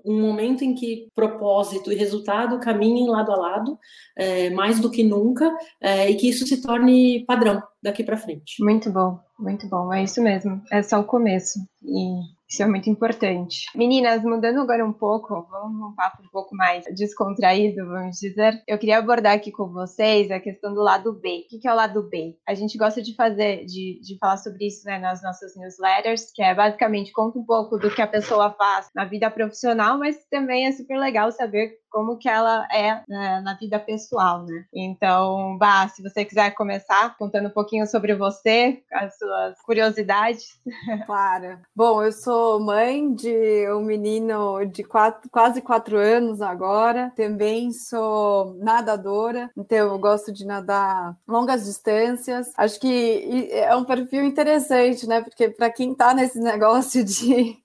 [0.04, 3.78] um momento em que propósito e resultado caminhem lado a lado,
[4.16, 5.50] é, mais do que nunca,
[5.80, 8.62] é, e que isso se torne padrão daqui para frente.
[8.62, 11.58] Muito bom, muito bom, é isso mesmo, é só o começo.
[11.82, 12.20] E
[12.54, 13.66] isso é muito importante.
[13.74, 18.62] Meninas, mudando agora um pouco, vamos um papo um pouco mais descontraído, vamos dizer.
[18.66, 21.46] Eu queria abordar aqui com vocês a questão do lado B.
[21.46, 22.36] O que é o lado B?
[22.46, 26.42] A gente gosta de fazer, de, de falar sobre isso né, nas nossas newsletters, que
[26.42, 30.66] é basicamente conta um pouco do que a pessoa faz na vida profissional, mas também
[30.66, 34.64] é super legal saber como que ela é né, na vida pessoal, né?
[34.74, 40.60] Então, Bah, se você quiser começar contando um pouquinho sobre você, as suas curiosidades.
[41.06, 41.58] Claro.
[41.74, 47.12] Bom, eu sou mãe de um menino de quatro, quase quatro anos agora.
[47.14, 52.52] Também sou nadadora, então eu gosto de nadar longas distâncias.
[52.56, 55.20] Acho que é um perfil interessante, né?
[55.20, 57.56] Porque para quem está nesse negócio de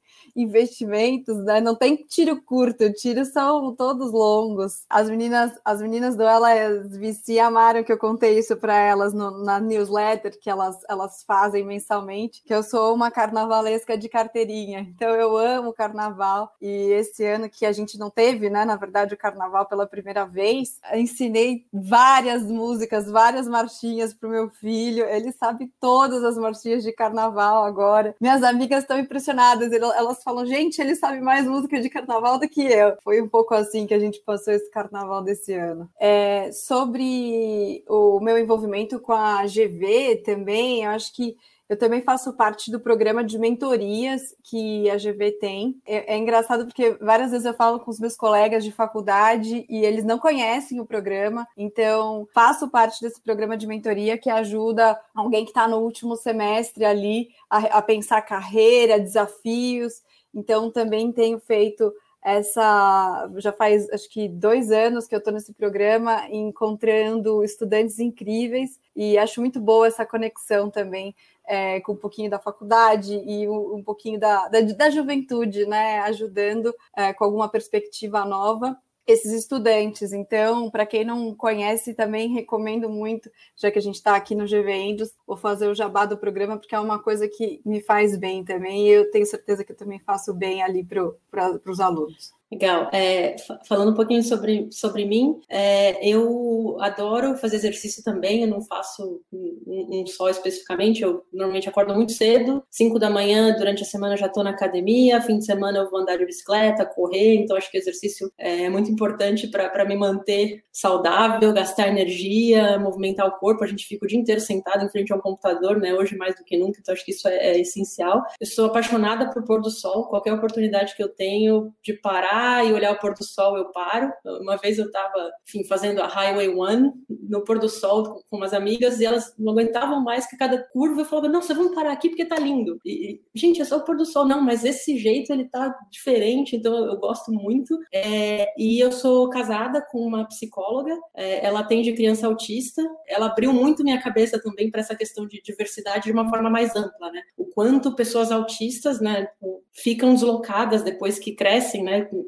[0.42, 1.60] investimentos, né?
[1.62, 4.84] Não tem tiro curto, tiros são todos longos.
[4.90, 9.44] As meninas, as meninas do Elas VC amaram que eu contei isso para elas no,
[9.44, 14.82] na newsletter que elas, elas fazem mensalmente, que eu sou uma carnavalesca de carteirinha.
[14.82, 19.14] Então eu amo carnaval e esse ano que a gente não teve, né, na verdade
[19.14, 25.06] o carnaval pela primeira vez, ensinei várias músicas, várias marchinhas pro meu filho.
[25.06, 28.16] Ele sabe todas as marchinhas de carnaval agora.
[28.20, 32.62] Minhas amigas estão impressionadas, elas falam, gente, ele sabe mais música de carnaval do que
[32.62, 32.96] eu.
[33.04, 35.90] Foi um pouco assim que a gente passou esse carnaval desse ano.
[36.00, 41.36] É, sobre o meu envolvimento com a GV também, eu acho que
[41.68, 45.80] eu também faço parte do programa de mentorias que a GV tem.
[45.86, 49.86] É, é, engraçado porque várias vezes eu falo com os meus colegas de faculdade e
[49.86, 51.48] eles não conhecem o programa.
[51.56, 56.84] Então, faço parte desse programa de mentoria que ajuda alguém que está no último semestre
[56.84, 60.02] ali a, a pensar carreira, desafios.
[60.34, 63.30] Então, também tenho feito essa.
[63.38, 69.18] Já faz acho que dois anos que eu estou nesse programa, encontrando estudantes incríveis, e
[69.18, 71.16] acho muito boa essa conexão também
[71.46, 76.00] é, com um pouquinho da faculdade e um, pouquinho da, da, da, juventude, né?
[76.02, 80.14] Ajudando é, com alguma perspectiva nova esses estudantes.
[80.14, 84.46] Então, para quem não conhece, também recomendo muito, já que a gente está aqui no
[84.46, 88.18] GV Angels, vou fazer o jabá do programa, porque é uma coisa que me faz
[88.18, 92.38] bem também, e eu tenho certeza que eu também faço bem ali para os alunos.
[92.52, 92.90] Legal.
[92.92, 93.36] É,
[93.68, 99.22] falando um pouquinho sobre, sobre mim, é, eu adoro fazer exercício também, eu não faço
[99.32, 104.18] um, um, só especificamente, eu normalmente acordo muito cedo, 5 da manhã, durante a semana
[104.18, 107.70] já estou na academia, fim de semana eu vou andar de bicicleta, correr, então acho
[107.70, 113.68] que exercício é muito importante para me manter saudável, gastar energia, movimentar o corpo, a
[113.68, 116.58] gente fica o dia inteiro sentado em frente ao computador, né, hoje mais do que
[116.58, 118.24] nunca, então acho que isso é, é essencial.
[118.40, 122.66] Eu sou apaixonada por pôr do sol, qualquer oportunidade que eu tenho de parar parar
[122.66, 124.12] e olhar o pôr do sol, eu paro.
[124.42, 126.92] Uma vez eu estava, enfim, fazendo a Highway One
[127.28, 131.02] no pôr do sol com umas amigas e elas não aguentavam mais que cada curva
[131.02, 132.80] eu falava, vocês vão parar aqui porque tá lindo.
[132.86, 134.26] E, gente, é só o pôr do sol.
[134.26, 137.78] Não, mas esse jeito ele tá diferente, então eu gosto muito.
[137.94, 143.52] É, e eu sou casada com uma psicóloga, é, ela atende criança autista, ela abriu
[143.52, 147.22] muito minha cabeça também para essa questão de diversidade de uma forma mais ampla, né?
[147.38, 149.28] O quanto pessoas autistas, né,
[149.72, 152.08] ficam deslocadas depois que crescem, né,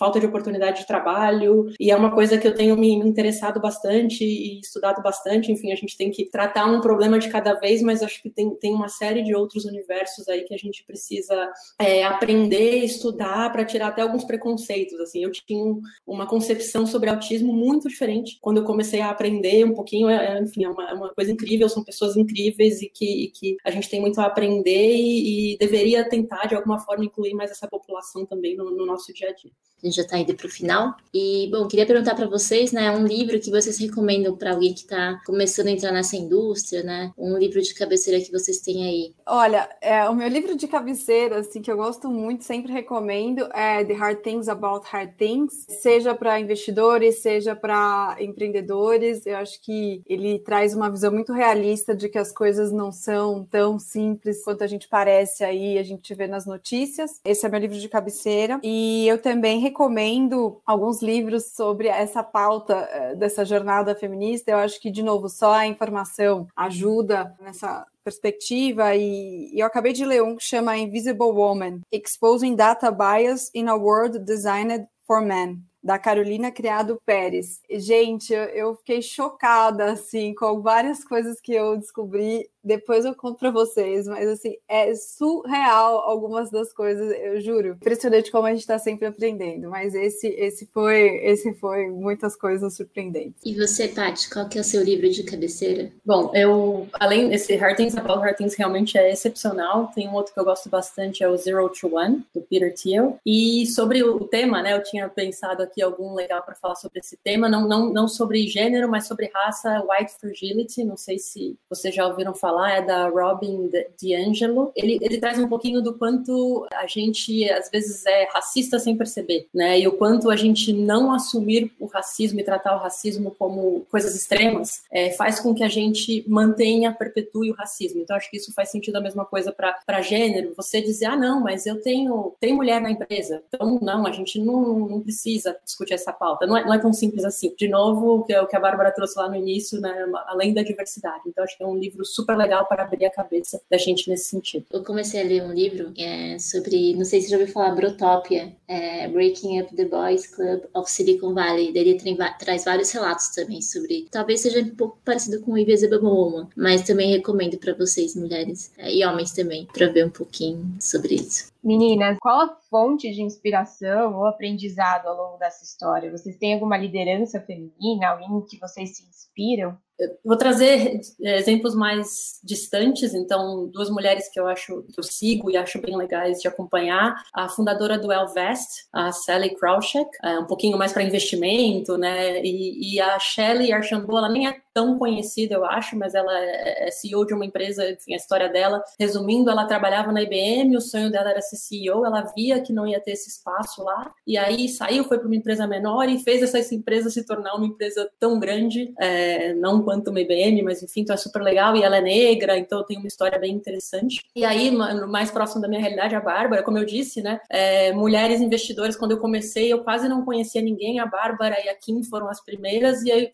[0.00, 4.24] falta de oportunidade de trabalho, e é uma coisa que eu tenho me interessado bastante
[4.24, 5.52] e estudado bastante.
[5.52, 8.48] Enfim, a gente tem que tratar um problema de cada vez, mas acho que tem,
[8.56, 13.62] tem uma série de outros universos aí que a gente precisa é, aprender, estudar para
[13.62, 14.98] tirar até alguns preconceitos.
[15.00, 15.74] Assim, eu tinha
[16.06, 20.08] uma concepção sobre autismo muito diferente quando eu comecei a aprender um pouquinho.
[20.08, 23.30] É, é enfim, é uma, é uma, coisa incrível, são pessoas incríveis e que, e
[23.30, 27.34] que a gente tem muito a aprender e, e, deveria tentar de alguma forma incluir
[27.34, 29.50] mais essa população também no, no nosso dia a dia
[29.90, 30.94] gente já está indo para o final.
[31.12, 34.80] E, bom, queria perguntar para vocês, né, um livro que vocês recomendam para alguém que
[34.80, 37.12] está começando a entrar nessa indústria, né?
[37.18, 39.14] Um livro de cabeceira que vocês têm aí.
[39.26, 43.84] Olha, é, o meu livro de cabeceira, assim, que eu gosto muito, sempre recomendo, é
[43.84, 49.26] The Hard Things About Hard Things, seja para investidores, seja para empreendedores.
[49.26, 53.44] Eu acho que ele traz uma visão muito realista de que as coisas não são
[53.50, 57.20] tão simples quanto a gente parece aí, a gente vê nas notícias.
[57.24, 58.60] Esse é meu livro de cabeceira.
[58.62, 64.50] E eu também recomendo alguns livros sobre essa pauta eh, dessa jornada feminista.
[64.50, 70.04] Eu acho que, de novo, só a informação ajuda nessa perspectiva e, eu acabei de
[70.04, 75.62] ler um que chama Invisible Woman: Exposing Data Bias in a World Designed for Men
[75.82, 77.60] da Carolina Criado Pérez.
[77.70, 83.50] Gente, eu fiquei chocada assim com várias coisas que eu descobri depois eu conto para
[83.50, 87.70] vocês, mas assim, é surreal algumas das coisas, eu juro.
[87.70, 92.74] Impressionante como a gente está sempre aprendendo, mas esse esse foi esse foi muitas coisas
[92.74, 93.40] surpreendentes.
[93.44, 95.90] E você, Paty, qual que é o seu livro de cabeceira?
[96.04, 100.32] Bom, eu além desse Hard Things About Hard Things realmente é excepcional, tem um outro
[100.32, 103.18] que eu gosto bastante é o Zero to One do Peter Thiel.
[103.24, 107.16] E sobre o tema, né, eu tinha pensado aqui algum legal para falar sobre esse
[107.16, 111.94] tema, não não não sobre gênero, mas sobre raça, white fragility, não sei se vocês
[111.94, 114.72] já ouviram falar falar é da Robin DiAngelo.
[114.74, 119.46] Ele, ele traz um pouquinho do quanto a gente, às vezes, é racista sem perceber,
[119.54, 119.78] né?
[119.78, 124.16] E o quanto a gente não assumir o racismo e tratar o racismo como coisas
[124.16, 128.00] extremas é, faz com que a gente mantenha, perpetue o racismo.
[128.00, 130.52] Então, acho que isso faz sentido a mesma coisa para gênero.
[130.56, 133.42] Você dizer, ah, não, mas eu tenho, tenho mulher na empresa.
[133.48, 136.46] Então, não, a gente não, não precisa discutir essa pauta.
[136.46, 137.54] Não é, não é tão simples assim.
[137.56, 140.06] De novo, o que, que a Bárbara trouxe lá no início, né?
[140.26, 141.22] Além da diversidade.
[141.26, 144.26] Então, acho que é um livro super legal para abrir a cabeça da gente nesse
[144.26, 144.64] sentido.
[144.72, 148.52] Eu comecei a ler um livro é, sobre, não sei se já ouviu falar, Brotopia,
[148.66, 151.72] é, Breaking Up the Boys Club of Silicon Valley.
[151.74, 151.98] Ele
[152.38, 157.12] traz vários relatos também sobre, talvez seja um pouco parecido com Invisible Woman, mas também
[157.12, 161.50] recomendo para vocês, mulheres é, e homens também, para ver um pouquinho sobre isso.
[161.62, 166.10] Meninas, qual a fonte de inspiração ou aprendizado ao longo dessa história?
[166.10, 169.76] Vocês têm alguma liderança feminina, alguém que vocês se inspiram?
[170.24, 175.50] vou trazer é, exemplos mais distantes, então, duas mulheres que eu acho que eu sigo
[175.50, 177.22] e acho bem legais de acompanhar.
[177.34, 182.42] A fundadora do Elvest, a Sally Krauschek, é, um pouquinho mais para investimento, né?
[182.42, 186.88] E, e a Shelley Archambault, ela nem é tão conhecida, eu acho, mas ela é,
[186.88, 188.82] é CEO de uma empresa, enfim, a história dela.
[188.98, 192.86] Resumindo, ela trabalhava na IBM, o sonho dela era ser CEO, ela via que não
[192.86, 196.42] ia ter esse espaço lá, e aí saiu, foi para uma empresa menor e fez
[196.42, 201.00] essa empresa se tornar uma empresa tão grande, é, não quanto uma IBM, mas enfim,
[201.00, 204.20] então é super legal, e ela é negra, então tem uma história bem interessante.
[204.34, 208.40] E aí, mais próximo da minha realidade, a Bárbara, como eu disse, né, é, mulheres
[208.40, 212.28] investidoras, quando eu comecei, eu quase não conhecia ninguém, a Bárbara e a Kim foram
[212.28, 213.30] as primeiras, e aí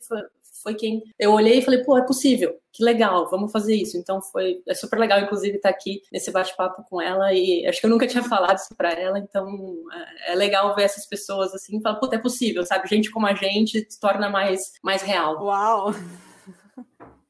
[0.67, 3.97] foi, quem eu olhei e falei, pô, é possível, que legal, vamos fazer isso.
[3.97, 7.87] Então foi é super legal, inclusive, estar aqui nesse bate-papo com ela e acho que
[7.87, 9.49] eu nunca tinha falado isso para ela, então
[10.27, 12.89] é, é legal ver essas pessoas assim, falar, puta, é possível, sabe?
[12.89, 15.41] Gente como a gente se torna mais mais real.
[15.45, 15.95] Uau.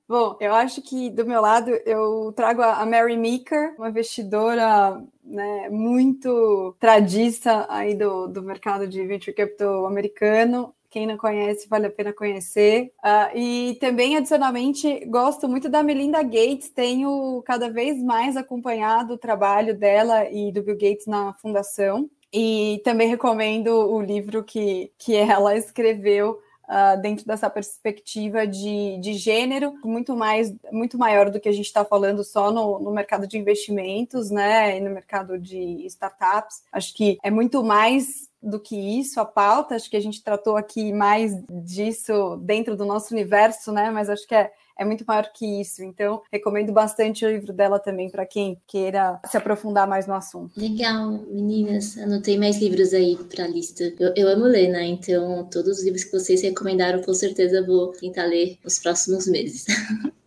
[0.08, 5.68] Bom, eu acho que do meu lado eu trago a Mary Meeker, uma investidora né,
[5.68, 10.72] muito tradiça aí do, do mercado de venture capital americano.
[10.96, 12.90] Quem não conhece, vale a pena conhecer.
[13.04, 19.18] Uh, e também, adicionalmente, gosto muito da Melinda Gates, tenho cada vez mais acompanhado o
[19.18, 22.08] trabalho dela e do Bill Gates na fundação.
[22.32, 26.38] E também recomendo o livro que, que ela escreveu
[26.68, 31.66] uh, dentro dessa perspectiva de, de gênero, muito mais, muito maior do que a gente
[31.66, 36.62] está falando só no, no mercado de investimentos, né, e no mercado de startups.
[36.72, 39.74] Acho que é muito mais do que isso, a pauta.
[39.74, 43.90] Acho que a gente tratou aqui mais disso dentro do nosso universo, né?
[43.90, 45.82] Mas acho que é, é muito maior que isso.
[45.82, 50.52] Então, recomendo bastante o livro dela também para quem queira se aprofundar mais no assunto.
[50.56, 51.96] Legal, meninas.
[51.98, 53.92] Anotei mais livros aí para a lista.
[53.98, 54.84] Eu, eu amo ler, né?
[54.86, 59.66] Então, todos os livros que vocês recomendaram, com certeza vou tentar ler nos próximos meses.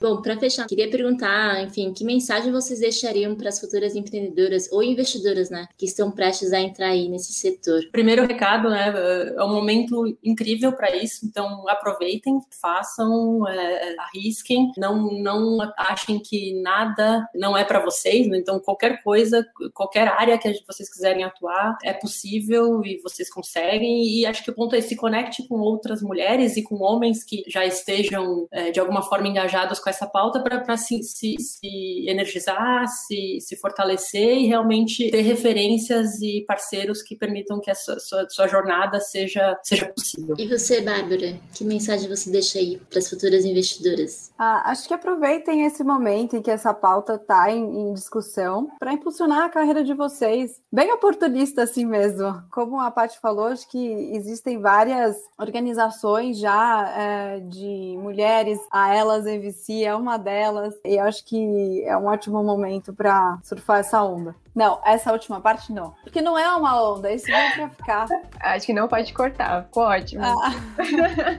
[0.00, 4.82] Bom, para fechar, queria perguntar, enfim, que mensagem vocês deixariam para as futuras empreendedoras ou
[4.82, 7.80] investidoras, né, que estão prestes a entrar aí nesse setor?
[7.90, 8.92] Primeiro recado, né,
[9.36, 16.60] é um momento incrível para isso, então aproveitem, façam, é, arrisquem, não não achem que
[16.60, 18.38] nada não é para vocês, né?
[18.38, 24.06] então qualquer coisa, qualquer área que vocês quiserem atuar é possível e vocês conseguem.
[24.06, 27.44] E acho que o ponto é se conecte com outras mulheres e com homens que
[27.48, 32.88] já estejam é, de alguma forma engajados com essa pauta para se, se, se, energizar,
[32.88, 38.28] se, se fortalecer e realmente ter referências e parceiros que permitam que a sua, sua,
[38.28, 40.34] sua jornada seja, seja possível.
[40.38, 44.32] E você, Bárbara, que mensagem você deixa aí para as futuras investidoras?
[44.38, 48.92] Ah, acho que aproveitem esse momento em que essa pauta está em, em discussão para
[48.92, 50.60] impulsionar a carreira de vocês.
[50.72, 52.42] Bem oportunista assim mesmo.
[52.50, 53.78] Como a Paty falou, acho que
[54.14, 61.24] existem várias organizações já é, de mulheres, a Elas MVC é uma delas, e acho
[61.24, 64.34] que é um ótimo momento para surfar essa onda.
[64.54, 65.94] Não, essa última parte não.
[66.02, 68.06] Porque não é uma onda, isso veio pra ficar.
[68.40, 70.22] Acho que não pode cortar, ficou ótimo.
[70.24, 70.54] Ah.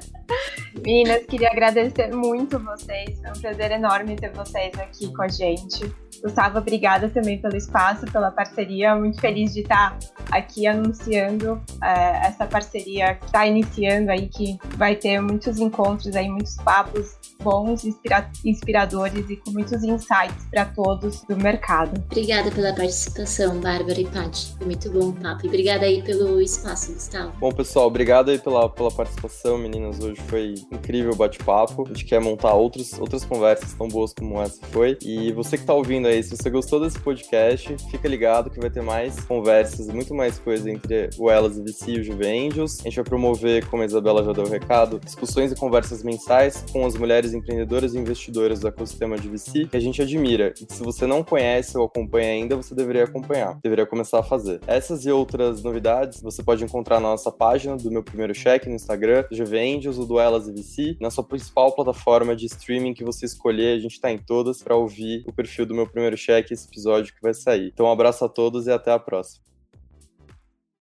[0.86, 3.20] Meninas, queria agradecer muito vocês.
[3.20, 5.92] Foi um prazer enorme ter vocês aqui com a gente.
[6.22, 8.96] Gustavo, obrigada também pelo espaço, pela parceria.
[8.96, 9.98] Muito feliz de estar
[10.32, 16.30] aqui anunciando é, essa parceria que está iniciando aí, que vai ter muitos encontros aí,
[16.30, 22.04] muitos papos bons, inspira inspiradores e com muitos insights para todos do mercado.
[22.12, 24.56] Obrigada pela participação, Bárbara e Paty.
[24.58, 25.46] Foi muito bom o papo.
[25.46, 27.32] E obrigada aí pelo espaço, Gustavo.
[27.40, 30.00] Bom, pessoal, obrigado aí pela, pela participação, meninas.
[30.00, 31.84] Hoje foi incrível o bate-papo.
[31.86, 34.98] A gente quer montar outros, outras conversas tão boas como essa foi.
[35.02, 38.70] E você que está ouvindo aí, se você gostou desse podcast, fica ligado que vai
[38.70, 42.80] ter mais conversas, muito mais coisa entre o Elas e VC e o Juve Angels.
[42.80, 46.64] A gente vai promover, como a Isabela já deu o recado, discussões e conversas mensais
[46.72, 50.66] com as mulheres empreendedoras e investidoras do ecossistema de VC que a gente admira e
[50.66, 54.60] que se você não conhece ou acompanha ainda, você deveria acompanhar, deveria começar a fazer.
[54.68, 58.76] Essas e outras novidades você pode encontrar na nossa página do meu primeiro cheque no
[58.76, 59.58] Instagram, do GV
[59.98, 63.80] ou do Elas e VC, na sua principal plataforma de streaming que você escolher, a
[63.80, 67.22] gente está em todas para ouvir o perfil do meu primeiro cheque esse episódio que
[67.22, 67.72] vai sair.
[67.74, 69.44] Então um abraço a todos e até a próxima.